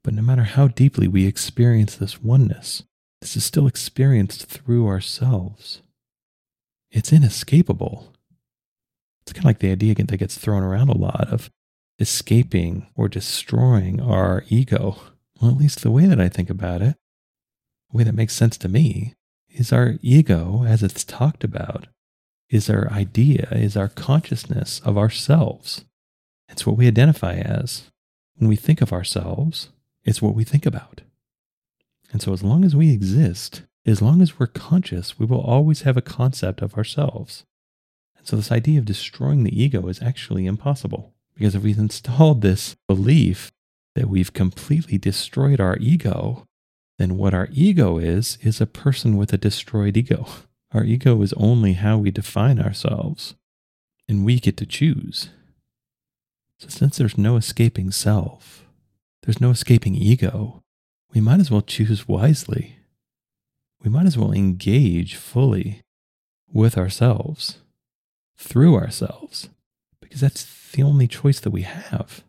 But 0.04 0.14
no 0.14 0.22
matter 0.22 0.44
how 0.44 0.68
deeply 0.68 1.08
we 1.08 1.26
experience 1.26 1.96
this 1.96 2.22
oneness, 2.22 2.84
this 3.22 3.38
is 3.38 3.46
still 3.46 3.68
experienced 3.68 4.46
through 4.48 4.88
ourselves. 4.88 5.82
It's 6.92 7.14
inescapable. 7.14 8.14
It's 9.22 9.32
kind 9.32 9.46
of 9.46 9.50
like 9.50 9.60
the 9.60 9.72
idea 9.72 9.96
that 9.96 10.18
gets 10.18 10.38
thrown 10.38 10.64
around 10.64 10.90
a 10.90 10.98
lot 10.98 11.30
of 11.32 11.50
escaping 12.00 12.88
or 12.96 13.08
destroying 13.08 14.02
our 14.02 14.44
ego. 14.50 14.98
Well, 15.42 15.52
at 15.52 15.58
least 15.58 15.82
the 15.82 15.92
way 15.92 16.06
that 16.06 16.20
I 16.20 16.28
think 16.28 16.50
about 16.50 16.82
it, 16.82 16.98
the 17.90 17.98
way 17.98 18.04
that 18.04 18.16
makes 18.16 18.34
sense 18.34 18.58
to 18.58 18.68
me, 18.68 19.14
is 19.50 19.72
our 19.72 19.96
ego, 20.02 20.66
as 20.68 20.84
it's 20.84 21.04
talked 21.04 21.44
about, 21.44 21.88
is 22.50 22.70
our 22.70 22.92
idea, 22.92 23.48
is 23.52 23.78
our 23.78 23.88
consciousness 23.88 24.82
of 24.84 24.98
ourselves. 24.98 25.86
It's 26.50 26.66
what 26.66 26.78
we 26.78 26.88
identify 26.88 27.36
as. 27.36 27.90
When 28.36 28.50
we 28.50 28.56
think 28.56 28.82
of 28.82 28.94
ourselves, 28.94 29.70
it's 30.04 30.22
what 30.22 30.36
we 30.36 30.44
think 30.44 30.66
about. 30.66 31.02
And 32.12 32.22
so, 32.22 32.34
as 32.34 32.44
long 32.44 32.64
as 32.64 32.76
we 32.76 32.92
exist, 32.92 33.64
as 33.86 34.02
long 34.02 34.22
as 34.22 34.40
we're 34.40 34.48
conscious, 34.48 35.18
we 35.20 35.26
will 35.26 35.42
always 35.42 35.82
have 35.82 35.98
a 35.98 36.02
concept 36.02 36.62
of 36.62 36.76
ourselves. 36.76 37.44
And 38.18 38.28
so, 38.28 38.36
this 38.36 38.52
idea 38.52 38.80
of 38.80 38.86
destroying 38.86 39.44
the 39.44 39.62
ego 39.62 39.88
is 39.88 40.02
actually 40.02 40.46
impossible. 40.46 41.14
Because 41.36 41.56
if 41.56 41.64
we've 41.64 41.80
installed 41.80 42.42
this 42.42 42.76
belief 42.88 43.52
that 43.96 44.10
we've 44.10 44.34
completely 44.34 44.98
destroyed 44.98 45.60
our 45.60 45.78
ego, 45.78 46.46
then 47.00 47.18
what 47.18 47.34
our 47.34 47.50
ego 47.52 47.98
is, 47.98 48.38
is 48.42 48.62
a 48.62 48.68
person 48.68 49.18
with 49.18 49.34
a 49.34 49.38
destroyed 49.38 49.98
ego. 49.98 50.28
Our 50.72 50.84
ego 50.84 51.22
is 51.22 51.34
only 51.34 51.74
how 51.74 51.98
we 51.98 52.12
define 52.12 52.60
ourselves, 52.60 53.36
and 54.08 54.26
we 54.26 54.40
get 54.40 54.58
to 54.58 54.66
choose. 54.66 55.30
Since 56.68 56.98
there's 56.98 57.18
no 57.18 57.38
escaping 57.38 57.92
self, 57.92 58.66
there's 59.24 59.42
no 59.42 59.52
escaping 59.52 59.96
ego, 59.96 60.64
we 61.14 61.22
might 61.22 61.40
as 61.40 61.52
well 61.52 61.62
choose 61.62 62.08
wisely. 62.08 62.78
We 63.84 63.90
might 63.90 64.06
as 64.06 64.18
well 64.18 64.32
engage 64.32 65.16
fully 65.16 65.82
with 66.52 66.78
ourselves, 66.78 67.60
through 68.38 68.76
ourselves, 68.76 69.50
because 70.02 70.22
that's 70.22 70.72
the 70.72 70.84
only 70.84 71.08
choice 71.08 71.40
that 71.40 71.52
we 71.52 71.64
have. 71.64 72.24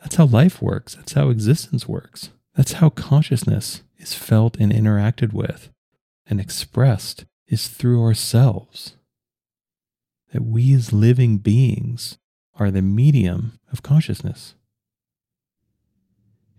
That's 0.00 0.16
how 0.16 0.26
life 0.26 0.62
works. 0.62 0.94
That's 0.94 1.12
how 1.12 1.28
existence 1.28 1.86
works. 1.86 2.30
That's 2.54 2.74
how 2.74 2.90
consciousness 2.90 3.82
is 3.98 4.14
felt 4.14 4.56
and 4.58 4.72
interacted 4.72 5.32
with 5.32 5.70
and 6.26 6.40
expressed 6.40 7.26
is 7.46 7.68
through 7.68 8.02
ourselves. 8.02 8.96
That 10.32 10.44
we 10.44 10.72
as 10.74 10.92
living 10.92 11.38
beings 11.38 12.18
are 12.60 12.70
the 12.70 12.82
medium 12.82 13.58
of 13.72 13.82
consciousness. 13.82 14.54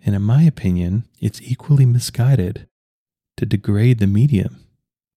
And 0.03 0.15
in 0.15 0.23
my 0.23 0.41
opinion, 0.41 1.05
it's 1.19 1.41
equally 1.43 1.85
misguided 1.85 2.67
to 3.37 3.45
degrade 3.45 3.99
the 3.99 4.07
medium 4.07 4.65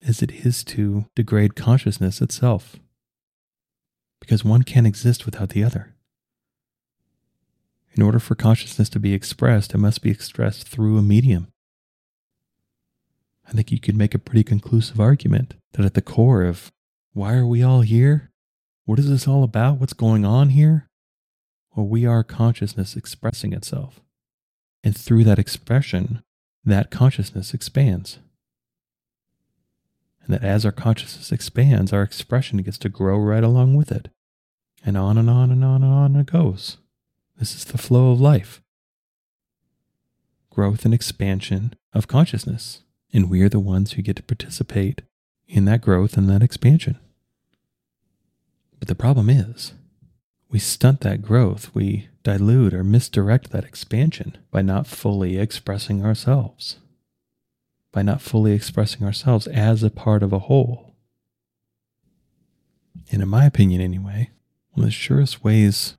as 0.07 0.23
it 0.23 0.31
is 0.31 0.63
to 0.65 1.07
degrade 1.17 1.57
consciousness 1.57 2.21
itself. 2.21 2.77
Because 4.21 4.45
one 4.45 4.63
can't 4.63 4.87
exist 4.87 5.25
without 5.25 5.49
the 5.49 5.65
other. 5.65 5.95
In 7.95 8.03
order 8.03 8.19
for 8.19 8.35
consciousness 8.35 8.91
to 8.91 9.01
be 9.01 9.15
expressed, 9.15 9.75
it 9.75 9.79
must 9.79 10.03
be 10.03 10.11
expressed 10.11 10.69
through 10.69 10.99
a 10.99 11.03
medium. 11.03 11.49
I 13.49 13.53
think 13.53 13.73
you 13.73 13.81
could 13.81 13.97
make 13.97 14.15
a 14.15 14.19
pretty 14.19 14.45
conclusive 14.45 15.01
argument 15.01 15.55
that 15.73 15.87
at 15.87 15.95
the 15.95 16.03
core 16.03 16.45
of 16.45 16.73
why 17.13 17.35
are 17.35 17.47
we 17.47 17.63
all 17.63 17.81
here? 17.81 18.31
What 18.85 18.99
is 18.99 19.09
this 19.09 19.27
all 19.27 19.43
about? 19.43 19.79
What's 19.79 19.93
going 19.93 20.25
on 20.25 20.51
here? 20.51 20.89
Well, 21.75 21.87
we 21.87 22.07
are 22.07 22.23
consciousness 22.23 22.97
expressing 22.97 23.53
itself. 23.53 24.01
And 24.83 24.97
through 24.97 25.25
that 25.25 25.39
expression, 25.39 26.23
that 26.65 26.91
consciousness 26.91 27.55
expands. 27.55 28.19
And 30.23 30.35
that 30.35 30.45
as 30.45 30.65
our 30.65 30.73
consciousness 30.73 31.33
expands, 31.33 31.93
our 31.93 32.03
expression 32.03 32.59
gets 32.59 32.79
to 32.79 32.89
grow 32.89 33.19
right 33.19 33.45
along 33.45 33.75
with 33.75 33.91
it. 33.91 34.09
And 34.85 34.97
on 34.97 35.17
and 35.17 35.31
on 35.31 35.51
and 35.51 35.65
on 35.65 35.83
and 35.83 35.93
on 35.93 36.17
it 36.17 36.27
goes. 36.27 36.77
This 37.39 37.55
is 37.55 37.65
the 37.65 37.79
flow 37.79 38.13
of 38.13 38.21
life 38.21 38.61
growth 40.51 40.85
and 40.85 40.95
expansion 40.95 41.75
of 41.93 42.07
consciousness. 42.07 42.83
And 43.13 43.29
we 43.29 43.43
are 43.43 43.49
the 43.49 43.59
ones 43.59 43.93
who 43.93 44.03
get 44.03 44.15
to 44.17 44.23
participate 44.23 45.03
in 45.49 45.65
that 45.65 45.81
growth 45.81 46.17
and 46.17 46.29
that 46.31 46.45
expansion. 46.45 46.99
But 48.79 48.89
the 48.89 48.95
problem 48.95 49.31
is, 49.31 49.73
we 50.51 50.59
stunt 50.59 51.01
that 51.01 51.23
growth, 51.23 51.75
we 51.75 52.09
dilute 52.23 52.75
or 52.75 52.85
misdirect 52.85 53.51
that 53.51 53.65
expansion 53.65 54.39
by 54.51 54.63
not 54.63 54.87
fully 54.87 55.39
expressing 55.39 56.05
ourselves, 56.05 56.77
by 57.93 58.03
not 58.03 58.21
fully 58.21 58.53
expressing 58.53 59.05
ourselves 59.07 59.47
as 59.47 59.83
a 59.83 59.91
part 59.91 60.23
of 60.23 60.33
a 60.33 60.41
whole. 60.41 60.95
And 63.11 63.23
in 63.23 63.29
my 63.29 63.45
opinion, 63.45 63.81
anyway, 63.81 64.31
one 64.71 64.85
of 64.85 64.89
the 64.89 64.93
surest 64.93 65.45
ways 65.45 65.97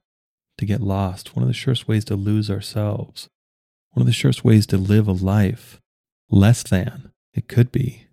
to 0.58 0.66
get 0.66 0.82
lost, 0.82 1.36
one 1.36 1.44
of 1.44 1.48
the 1.48 1.54
surest 1.54 1.88
ways 1.88 2.06
to 2.06 2.16
lose 2.16 2.50
ourselves, 2.50 3.30
one 3.92 4.02
of 4.02 4.08
the 4.08 4.14
surest 4.14 4.44
ways 4.44 4.66
to 4.68 4.78
live 4.78 5.08
a 5.08 5.14
life 5.14 5.80
less 6.30 6.64
than 6.64 7.12
it 7.34 7.48
could 7.48 7.72
be 7.72 8.08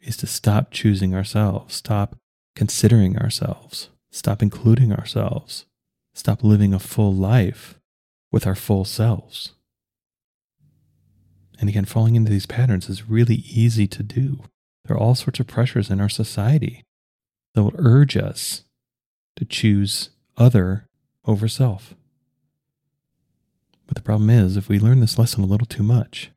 is 0.00 0.16
to 0.18 0.26
stop 0.26 0.70
choosing 0.70 1.14
ourselves, 1.14 1.74
stop 1.74 2.16
considering 2.56 3.16
ourselves, 3.18 3.90
stop 4.10 4.42
including 4.42 4.92
ourselves, 4.92 5.66
stop 6.14 6.42
living 6.42 6.74
a 6.74 6.78
full 6.80 7.14
life 7.14 7.78
with 8.32 8.46
our 8.46 8.56
full 8.56 8.84
selves. 8.84 9.52
And 11.60 11.68
again, 11.68 11.84
falling 11.84 12.16
into 12.16 12.30
these 12.30 12.46
patterns 12.46 12.88
is 12.88 13.08
really 13.08 13.36
easy 13.36 13.86
to 13.86 14.02
do. 14.02 14.44
There 14.84 14.96
are 14.96 15.00
all 15.00 15.14
sorts 15.14 15.38
of 15.38 15.46
pressures 15.46 15.90
in 15.90 16.00
our 16.00 16.08
society 16.08 16.82
that 17.54 17.62
will 17.62 17.74
urge 17.76 18.16
us 18.16 18.64
to 19.36 19.44
choose 19.44 20.10
other 20.36 20.86
over 21.24 21.48
self. 21.48 21.94
But 23.86 23.96
the 23.96 24.02
problem 24.02 24.30
is, 24.30 24.56
if 24.56 24.68
we 24.68 24.78
learn 24.78 25.00
this 25.00 25.18
lesson 25.18 25.42
a 25.42 25.46
little 25.46 25.66
too 25.66 25.82
much, 25.82 26.30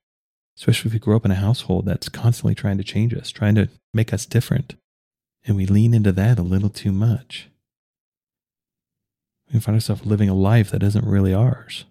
especially 0.58 0.90
if 0.90 0.94
we 0.94 1.00
grow 1.00 1.16
up 1.16 1.26
in 1.26 1.32
a 1.32 1.36
household 1.36 1.86
that's 1.86 2.10
constantly 2.10 2.56
trying 2.56 2.78
to 2.78 2.84
change 2.84 3.14
us, 3.14 3.32
trying 3.32 3.56
to 3.56 3.70
make 3.94 4.14
us 4.14 4.26
different, 4.26 4.76
and 5.50 5.58
we 5.58 5.66
lean 5.66 5.96
into 5.96 6.12
that 6.12 6.38
a 6.38 6.44
little 6.44 6.70
too 6.70 6.92
much. 6.92 7.50
We 9.52 9.60
find 9.60 9.76
ourselves 9.76 10.06
living 10.06 10.30
a 10.30 10.36
life 10.36 10.70
that 10.70 10.84
isn't 10.84 11.04
really 11.04 11.34
ours, 11.34 11.86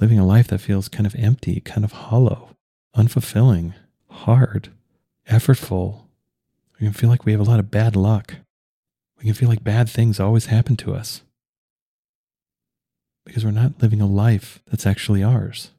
living 0.00 0.18
a 0.18 0.26
life 0.26 0.48
that 0.48 0.58
feels 0.58 0.88
kind 0.88 1.06
of 1.06 1.14
empty, 1.14 1.60
kind 1.60 1.84
of 1.84 1.92
hollow, 1.92 2.56
unfulfilling, 2.96 3.74
hard, 4.10 4.70
effortful. 5.30 6.06
We 6.80 6.86
can 6.86 6.92
feel 6.92 7.08
like 7.08 7.24
we 7.24 7.30
have 7.30 7.40
a 7.40 7.44
lot 7.44 7.60
of 7.60 7.70
bad 7.70 7.94
luck. 7.94 8.34
We 9.18 9.26
can 9.26 9.34
feel 9.34 9.48
like 9.48 9.62
bad 9.62 9.88
things 9.88 10.18
always 10.18 10.46
happen 10.46 10.76
to 10.78 10.92
us 10.92 11.22
because 13.24 13.44
we're 13.44 13.52
not 13.52 13.80
living 13.80 14.00
a 14.00 14.06
life 14.06 14.60
that's 14.68 14.86
actually 14.86 15.22
ours. 15.22 15.70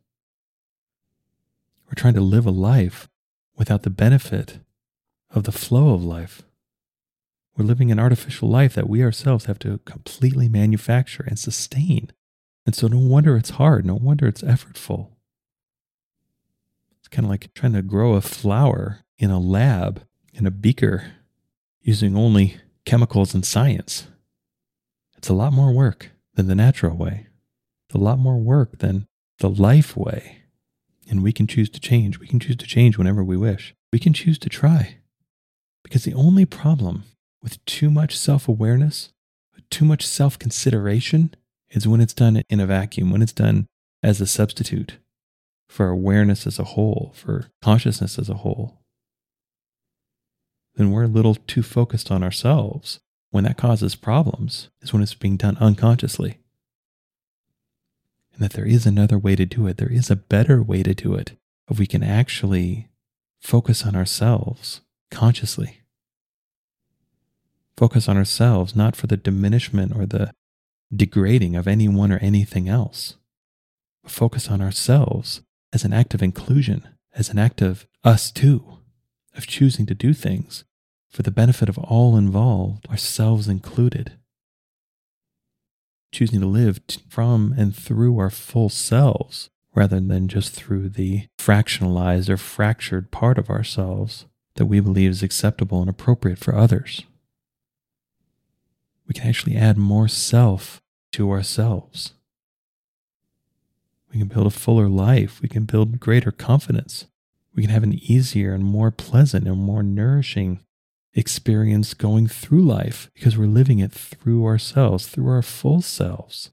We're 1.87 1.95
trying 1.95 2.13
to 2.13 2.21
live 2.21 2.45
a 2.45 2.51
life 2.51 3.09
without 3.57 3.83
the 3.83 3.89
benefit 3.89 4.59
of 5.31 5.43
the 5.43 5.51
flow 5.51 5.93
of 5.93 6.01
life. 6.01 6.43
We're 7.57 7.65
living 7.65 7.91
an 7.91 7.99
artificial 7.99 8.49
life 8.49 8.75
that 8.75 8.87
we 8.87 9.03
ourselves 9.03 9.45
have 9.45 9.57
to 9.59 9.79
completely 9.79 10.47
manufacture 10.47 11.23
and 11.27 11.39
sustain. 11.39 12.11
And 12.67 12.75
so, 12.75 12.87
no 12.87 12.99
wonder 12.99 13.35
it's 13.35 13.51
hard. 13.51 13.85
No 13.85 13.95
wonder 13.95 14.27
it's 14.27 14.43
effortful. 14.43 15.09
It's 16.99 17.07
kind 17.07 17.25
of 17.25 17.31
like 17.31 17.51
trying 17.55 17.73
to 17.73 17.81
grow 17.81 18.13
a 18.13 18.21
flower 18.21 18.99
in 19.17 19.31
a 19.31 19.39
lab, 19.39 20.03
in 20.33 20.45
a 20.45 20.51
beaker, 20.51 21.13
using 21.81 22.15
only 22.15 22.57
chemicals 22.85 23.33
and 23.33 23.45
science. 23.45 24.07
It's 25.17 25.29
a 25.29 25.33
lot 25.33 25.51
more 25.51 25.71
work 25.71 26.11
than 26.35 26.47
the 26.47 26.55
natural 26.55 26.95
way. 26.95 27.27
It's 27.87 27.95
a 27.95 28.03
lot 28.03 28.19
more 28.19 28.37
work 28.37 28.79
than 28.79 29.07
the 29.39 29.49
life 29.49 29.97
way. 29.97 30.43
And 31.09 31.23
we 31.23 31.31
can 31.31 31.47
choose 31.47 31.69
to 31.71 31.79
change. 31.79 32.19
We 32.19 32.27
can 32.27 32.39
choose 32.39 32.57
to 32.57 32.67
change 32.67 32.97
whenever 32.97 33.23
we 33.23 33.37
wish. 33.37 33.73
We 33.91 33.97
can 33.97 34.13
choose 34.13 34.37
to 34.39 34.49
try. 34.49 34.97
Because 35.83 36.03
the 36.03 36.13
only 36.13 36.45
problem 36.45 37.05
with 37.47 37.63
too 37.63 37.89
much 37.89 38.17
self 38.17 38.49
awareness, 38.49 39.13
too 39.69 39.85
much 39.85 40.05
self 40.05 40.37
consideration, 40.37 41.33
is 41.69 41.87
when 41.87 42.01
it's 42.01 42.13
done 42.13 42.43
in 42.49 42.59
a 42.59 42.65
vacuum, 42.65 43.09
when 43.09 43.21
it's 43.21 43.31
done 43.31 43.67
as 44.03 44.19
a 44.19 44.27
substitute 44.27 44.97
for 45.69 45.87
awareness 45.87 46.45
as 46.45 46.59
a 46.59 46.65
whole, 46.65 47.13
for 47.15 47.47
consciousness 47.61 48.19
as 48.19 48.27
a 48.27 48.33
whole. 48.33 48.81
Then 50.75 50.91
we're 50.91 51.05
a 51.05 51.07
little 51.07 51.35
too 51.35 51.63
focused 51.63 52.11
on 52.11 52.21
ourselves. 52.21 52.99
When 53.31 53.45
that 53.45 53.57
causes 53.57 53.95
problems, 53.95 54.67
is 54.81 54.91
when 54.91 55.01
it's 55.01 55.13
being 55.13 55.37
done 55.37 55.55
unconsciously 55.57 56.39
and 58.33 58.41
that 58.41 58.53
there 58.53 58.65
is 58.65 58.85
another 58.85 59.17
way 59.17 59.37
to 59.37 59.45
do 59.45 59.67
it. 59.67 59.77
There 59.77 59.91
is 59.91 60.11
a 60.11 60.17
better 60.17 60.61
way 60.61 60.83
to 60.83 60.93
do 60.93 61.13
it 61.13 61.31
if 61.69 61.79
we 61.79 61.87
can 61.87 62.03
actually 62.03 62.89
focus 63.41 63.85
on 63.85 63.95
ourselves 63.95 64.81
consciously. 65.11 65.81
Focus 67.77 68.09
on 68.09 68.17
ourselves, 68.17 68.75
not 68.75 68.95
for 68.95 69.07
the 69.07 69.17
diminishment 69.17 69.95
or 69.95 70.05
the 70.05 70.31
degrading 70.93 71.55
of 71.55 71.67
anyone 71.67 72.11
or 72.11 72.17
anything 72.17 72.67
else, 72.67 73.15
focus 74.05 74.49
on 74.49 74.61
ourselves 74.61 75.41
as 75.73 75.83
an 75.83 75.93
act 75.93 76.13
of 76.13 76.23
inclusion, 76.23 76.87
as 77.13 77.29
an 77.29 77.37
act 77.37 77.61
of 77.61 77.85
us 78.03 78.31
too, 78.31 78.79
of 79.35 79.45
choosing 79.45 79.85
to 79.85 79.93
do 79.93 80.13
things 80.13 80.63
for 81.09 81.23
the 81.23 81.31
benefit 81.31 81.69
of 81.69 81.77
all 81.77 82.17
involved, 82.17 82.87
ourselves 82.87 83.47
included 83.47 84.13
choosing 86.11 86.39
to 86.41 86.47
live 86.47 86.79
from 87.09 87.53
and 87.57 87.75
through 87.75 88.17
our 88.19 88.29
full 88.29 88.69
selves 88.69 89.49
rather 89.75 89.99
than 89.99 90.27
just 90.27 90.53
through 90.53 90.89
the 90.89 91.27
fractionalized 91.37 92.29
or 92.29 92.37
fractured 92.37 93.11
part 93.11 93.37
of 93.37 93.49
ourselves 93.49 94.25
that 94.55 94.65
we 94.65 94.79
believe 94.79 95.11
is 95.11 95.21
acceptable 95.21 95.81
and 95.81 95.89
appropriate 95.89 96.39
for 96.39 96.55
others. 96.55 97.03
Can 99.17 99.29
actually 99.29 99.57
add 99.57 99.79
more 99.79 100.07
self 100.07 100.79
to 101.13 101.31
ourselves. 101.31 102.13
We 104.13 104.19
can 104.19 104.27
build 104.27 104.45
a 104.45 104.51
fuller 104.51 104.87
life. 104.87 105.41
We 105.41 105.49
can 105.49 105.65
build 105.65 105.99
greater 105.99 106.31
confidence. 106.31 107.07
We 107.55 107.63
can 107.63 107.71
have 107.71 107.81
an 107.81 107.95
easier 107.95 108.53
and 108.53 108.63
more 108.63 108.91
pleasant 108.91 109.47
and 109.47 109.57
more 109.57 109.81
nourishing 109.81 110.59
experience 111.15 111.95
going 111.95 112.27
through 112.27 112.61
life 112.61 113.09
because 113.15 113.35
we're 113.35 113.47
living 113.47 113.79
it 113.79 113.91
through 113.91 114.45
ourselves, 114.45 115.07
through 115.07 115.31
our 115.31 115.41
full 115.41 115.81
selves. 115.81 116.51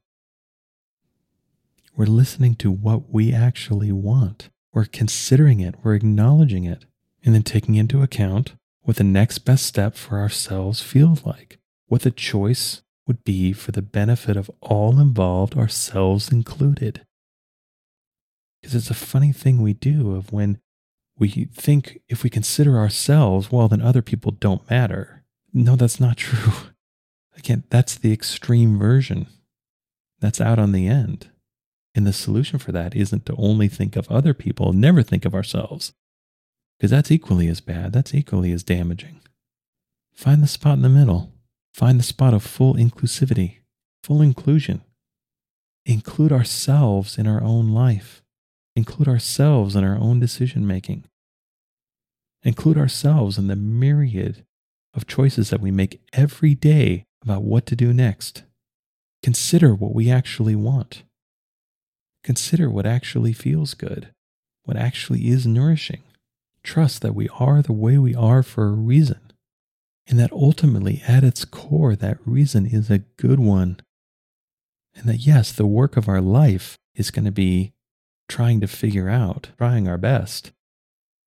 We're 1.95 2.07
listening 2.07 2.55
to 2.55 2.71
what 2.71 3.11
we 3.11 3.31
actually 3.31 3.91
want. 3.91 4.49
We're 4.73 4.85
considering 4.85 5.59
it, 5.59 5.75
we're 5.83 5.93
acknowledging 5.93 6.63
it, 6.63 6.85
and 7.23 7.35
then 7.35 7.43
taking 7.43 7.75
into 7.75 8.01
account 8.01 8.55
what 8.81 8.97
the 8.97 9.03
next 9.03 9.39
best 9.39 9.67
step 9.67 9.95
for 9.95 10.17
ourselves 10.17 10.81
feels 10.81 11.23
like, 11.25 11.59
what 11.87 12.01
the 12.01 12.11
choice 12.11 12.81
would 13.07 13.23
be 13.23 13.53
for 13.53 13.71
the 13.71 13.81
benefit 13.81 14.35
of 14.35 14.49
all 14.61 14.99
involved, 14.99 15.55
ourselves 15.55 16.31
included. 16.31 17.05
Because 18.61 18.75
it's 18.75 18.89
a 18.89 18.95
funny 18.95 19.31
thing 19.31 19.61
we 19.61 19.73
do 19.73 20.15
of 20.15 20.33
when 20.33 20.59
we 21.17 21.45
think 21.53 21.99
if 22.09 22.23
we 22.23 22.29
consider 22.29 22.77
ourselves, 22.77 23.51
well, 23.51 23.67
then 23.67 23.81
other 23.81 24.01
people 24.01 24.31
don't 24.31 24.69
matter. 24.69 25.23
No, 25.53 25.75
that's 25.75 25.99
not 25.99 26.17
true. 26.27 26.53
Again, 27.37 27.63
that's 27.69 27.95
the 27.95 28.11
extreme 28.11 28.77
version. 28.79 29.27
That's 30.19 30.41
out 30.41 30.57
on 30.59 30.71
the 30.71 30.87
end. 30.87 31.29
And 31.93 32.07
the 32.07 32.13
solution 32.13 32.59
for 32.59 32.71
that 32.71 32.95
isn't 32.95 33.25
to 33.27 33.35
only 33.37 33.67
think 33.67 33.95
of 33.95 34.09
other 34.09 34.33
people, 34.33 34.73
never 34.73 35.03
think 35.03 35.25
of 35.25 35.35
ourselves. 35.35 35.93
because 36.77 36.91
that's 36.91 37.11
equally 37.11 37.47
as 37.47 37.61
bad, 37.61 37.93
that's 37.93 38.13
equally 38.13 38.51
as 38.51 38.63
damaging. 38.63 39.21
Find 40.13 40.41
the 40.43 40.47
spot 40.47 40.75
in 40.77 40.81
the 40.81 40.89
middle, 40.89 41.31
find 41.75 41.99
the 41.99 42.03
spot 42.03 42.33
of 42.33 42.41
full 42.41 42.75
inclusivity, 42.75 43.57
full 44.01 44.21
inclusion. 44.21 44.81
Include 45.85 46.31
ourselves 46.31 47.17
in 47.17 47.27
our 47.27 47.43
own 47.43 47.73
life, 47.73 48.23
include 48.77 49.09
ourselves 49.09 49.75
in 49.75 49.83
our 49.83 49.97
own 49.97 50.17
decision 50.17 50.65
making, 50.65 51.03
include 52.43 52.77
ourselves 52.77 53.37
in 53.37 53.47
the 53.47 53.57
myriad 53.57 54.45
of 54.93 55.05
choices 55.05 55.49
that 55.49 55.59
we 55.59 55.69
make 55.69 55.99
every 56.13 56.55
day 56.55 57.03
about 57.21 57.43
what 57.43 57.65
to 57.65 57.75
do 57.75 57.93
next. 57.93 58.43
Consider 59.21 59.75
what 59.75 59.93
we 59.93 60.09
actually 60.09 60.55
want. 60.55 61.03
Consider 62.23 62.69
what 62.69 62.85
actually 62.85 63.33
feels 63.33 63.73
good, 63.73 64.13
what 64.63 64.77
actually 64.77 65.27
is 65.27 65.45
nourishing. 65.45 66.03
Trust 66.63 67.01
that 67.01 67.13
we 67.13 67.27
are 67.37 67.61
the 67.61 67.73
way 67.73 67.97
we 67.97 68.15
are 68.15 68.43
for 68.43 68.67
a 68.67 68.71
reason, 68.71 69.24
and 70.07 70.19
that 70.19 70.31
ultimately, 70.31 71.01
at 71.07 71.23
its 71.23 71.45
core, 71.45 71.95
that 71.95 72.19
reason 72.25 72.65
is 72.65 72.89
a 72.89 72.99
good 73.17 73.39
one. 73.39 73.79
And 74.95 75.09
that, 75.09 75.17
yes, 75.17 75.51
the 75.51 75.65
work 75.65 75.97
of 75.97 76.07
our 76.07 76.21
life 76.21 76.77
is 76.93 77.11
going 77.11 77.25
to 77.25 77.31
be 77.31 77.73
trying 78.29 78.61
to 78.61 78.67
figure 78.67 79.09
out, 79.09 79.49
trying 79.57 79.87
our 79.87 79.97
best 79.97 80.51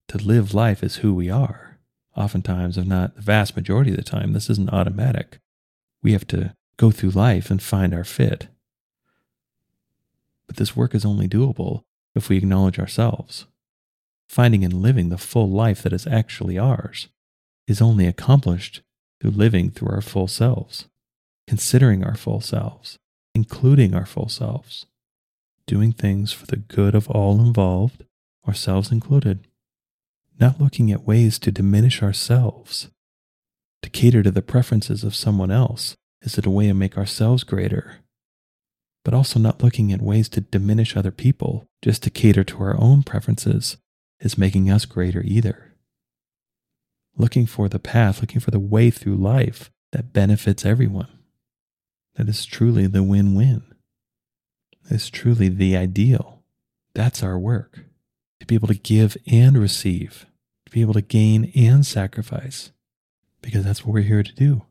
to 0.08 0.18
live 0.18 0.54
life 0.54 0.82
as 0.82 0.96
who 0.96 1.14
we 1.14 1.28
are. 1.28 1.78
Oftentimes, 2.16 2.78
if 2.78 2.86
not 2.86 3.16
the 3.16 3.22
vast 3.22 3.56
majority 3.56 3.90
of 3.90 3.96
the 3.96 4.02
time, 4.02 4.32
this 4.32 4.48
isn't 4.48 4.72
automatic. 4.72 5.38
We 6.02 6.12
have 6.12 6.26
to 6.28 6.54
go 6.76 6.90
through 6.90 7.10
life 7.10 7.50
and 7.50 7.60
find 7.60 7.92
our 7.92 8.04
fit. 8.04 8.48
But 10.46 10.56
this 10.56 10.76
work 10.76 10.94
is 10.94 11.04
only 11.04 11.28
doable 11.28 11.82
if 12.14 12.28
we 12.28 12.38
acknowledge 12.38 12.78
ourselves. 12.78 13.46
Finding 14.28 14.64
and 14.64 14.72
living 14.72 15.08
the 15.08 15.18
full 15.18 15.50
life 15.50 15.82
that 15.82 15.92
is 15.92 16.06
actually 16.06 16.58
ours 16.58 17.08
is 17.68 17.82
only 17.82 18.06
accomplished 18.06 18.80
through 19.20 19.30
living 19.30 19.70
through 19.70 19.90
our 19.90 20.00
full 20.00 20.26
selves, 20.26 20.86
considering 21.46 22.02
our 22.02 22.16
full 22.16 22.40
selves, 22.40 22.98
including 23.34 23.94
our 23.94 24.06
full 24.06 24.28
selves, 24.28 24.86
doing 25.66 25.92
things 25.92 26.32
for 26.32 26.46
the 26.46 26.56
good 26.56 26.94
of 26.94 27.08
all 27.10 27.40
involved, 27.40 28.02
ourselves 28.46 28.90
included, 28.90 29.46
not 30.40 30.60
looking 30.60 30.90
at 30.90 31.06
ways 31.06 31.38
to 31.38 31.52
diminish 31.52 32.02
ourselves, 32.02 32.88
to 33.82 33.90
cater 33.90 34.22
to 34.22 34.30
the 34.30 34.42
preferences 34.42 35.04
of 35.04 35.14
someone 35.14 35.50
else. 35.50 35.94
Is 36.22 36.38
it 36.38 36.46
a 36.46 36.50
way 36.50 36.66
to 36.66 36.74
make 36.74 36.96
ourselves 36.96 37.44
greater? 37.44 37.98
But 39.04 39.14
also 39.14 39.38
not 39.38 39.62
looking 39.62 39.92
at 39.92 40.02
ways 40.02 40.28
to 40.30 40.40
diminish 40.40 40.96
other 40.96 41.12
people 41.12 41.66
just 41.82 42.02
to 42.04 42.10
cater 42.10 42.44
to 42.44 42.62
our 42.62 42.80
own 42.80 43.02
preferences 43.02 43.76
is 44.20 44.38
making 44.38 44.70
us 44.70 44.84
greater 44.84 45.22
either. 45.24 45.67
Looking 47.18 47.46
for 47.46 47.68
the 47.68 47.80
path, 47.80 48.20
looking 48.20 48.40
for 48.40 48.52
the 48.52 48.60
way 48.60 48.90
through 48.90 49.16
life 49.16 49.72
that 49.90 50.12
benefits 50.12 50.64
everyone. 50.64 51.08
That 52.14 52.28
is 52.28 52.46
truly 52.46 52.86
the 52.86 53.02
win 53.02 53.34
win. 53.34 53.62
Is 54.88 55.10
truly 55.10 55.48
the 55.48 55.76
ideal. 55.76 56.42
That's 56.94 57.22
our 57.22 57.38
work. 57.38 57.80
To 58.40 58.46
be 58.46 58.54
able 58.54 58.68
to 58.68 58.74
give 58.74 59.16
and 59.26 59.58
receive, 59.58 60.26
to 60.66 60.72
be 60.72 60.80
able 60.80 60.94
to 60.94 61.02
gain 61.02 61.50
and 61.56 61.84
sacrifice, 61.84 62.70
because 63.42 63.64
that's 63.64 63.84
what 63.84 63.92
we're 63.92 64.02
here 64.02 64.22
to 64.22 64.34
do. 64.34 64.62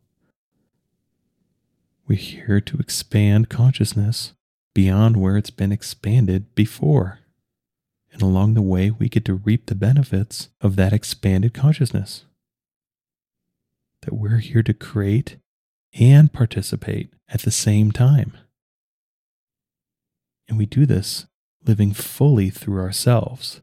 We're 2.08 2.18
here 2.18 2.62
to 2.62 2.78
expand 2.78 3.50
consciousness 3.50 4.34
beyond 4.74 5.18
where 5.18 5.36
it's 5.36 5.50
been 5.50 5.74
expanded 5.74 6.56
before. 6.56 7.20
And 8.14 8.22
along 8.22 8.54
the 8.54 8.62
way, 8.62 8.90
we 8.90 9.10
get 9.10 9.26
to 9.26 9.34
reap 9.34 9.66
the 9.66 9.76
benefits 9.76 10.48
of 10.62 10.78
that 10.78 10.94
expanded 10.94 11.54
consciousness. 11.54 12.24
That 14.02 14.14
we're 14.14 14.38
here 14.38 14.64
to 14.64 14.74
create 14.74 15.38
and 16.00 16.32
participate 16.32 17.14
at 17.28 17.42
the 17.42 17.52
same 17.52 17.92
time. 17.92 18.38
And 20.48 20.58
we 20.58 20.66
do 20.66 20.86
this 20.86 21.28
living 21.66 21.94
fully 21.94 22.50
through 22.50 22.80
ourselves. 22.80 23.62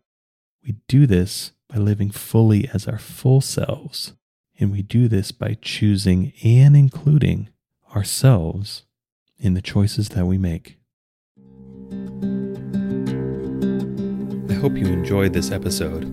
We 0.63 0.77
do 0.89 1.07
this 1.07 1.53
by 1.69 1.79
living 1.79 2.11
fully 2.11 2.69
as 2.73 2.87
our 2.87 2.99
full 2.99 3.41
selves. 3.41 4.15
And 4.59 4.71
we 4.71 4.83
do 4.83 5.09
this 5.09 5.33
by 5.33 5.57
choosing 5.61 6.33
and 6.45 6.77
including 6.77 7.49
ourselves 7.95 8.85
in 9.39 9.55
the 9.55 9.63
choices 9.63 10.11
that 10.11 10.27
we 10.27 10.39
make. 10.39 10.79
I 14.51 14.55
hope 14.55 14.77
you 14.77 14.87
enjoyed 14.87 15.33
this 15.33 15.51
episode. 15.51 16.05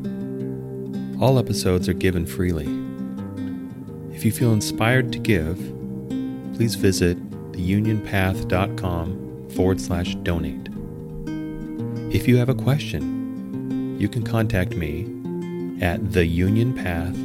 All 1.21 1.37
episodes 1.37 1.87
are 1.87 1.93
given 1.93 2.25
freely. 2.25 2.90
If 4.21 4.25
you 4.25 4.31
feel 4.31 4.53
inspired 4.53 5.11
to 5.13 5.17
give, 5.17 5.57
please 6.53 6.75
visit 6.75 7.17
theunionpath.com 7.53 9.49
forward 9.49 9.81
slash 9.81 10.13
donate. 10.17 10.69
If 12.13 12.27
you 12.27 12.37
have 12.37 12.47
a 12.47 12.53
question, 12.53 13.99
you 13.99 14.07
can 14.07 14.21
contact 14.21 14.75
me 14.75 15.05
at 15.81 16.01
theunionpath 16.01 17.17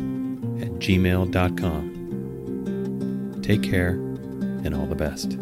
at 0.62 0.70
gmail.com. 0.78 1.82
Take 3.42 3.62
care 3.62 3.90
and 3.90 4.74
all 4.74 4.86
the 4.86 4.94
best. 4.94 5.36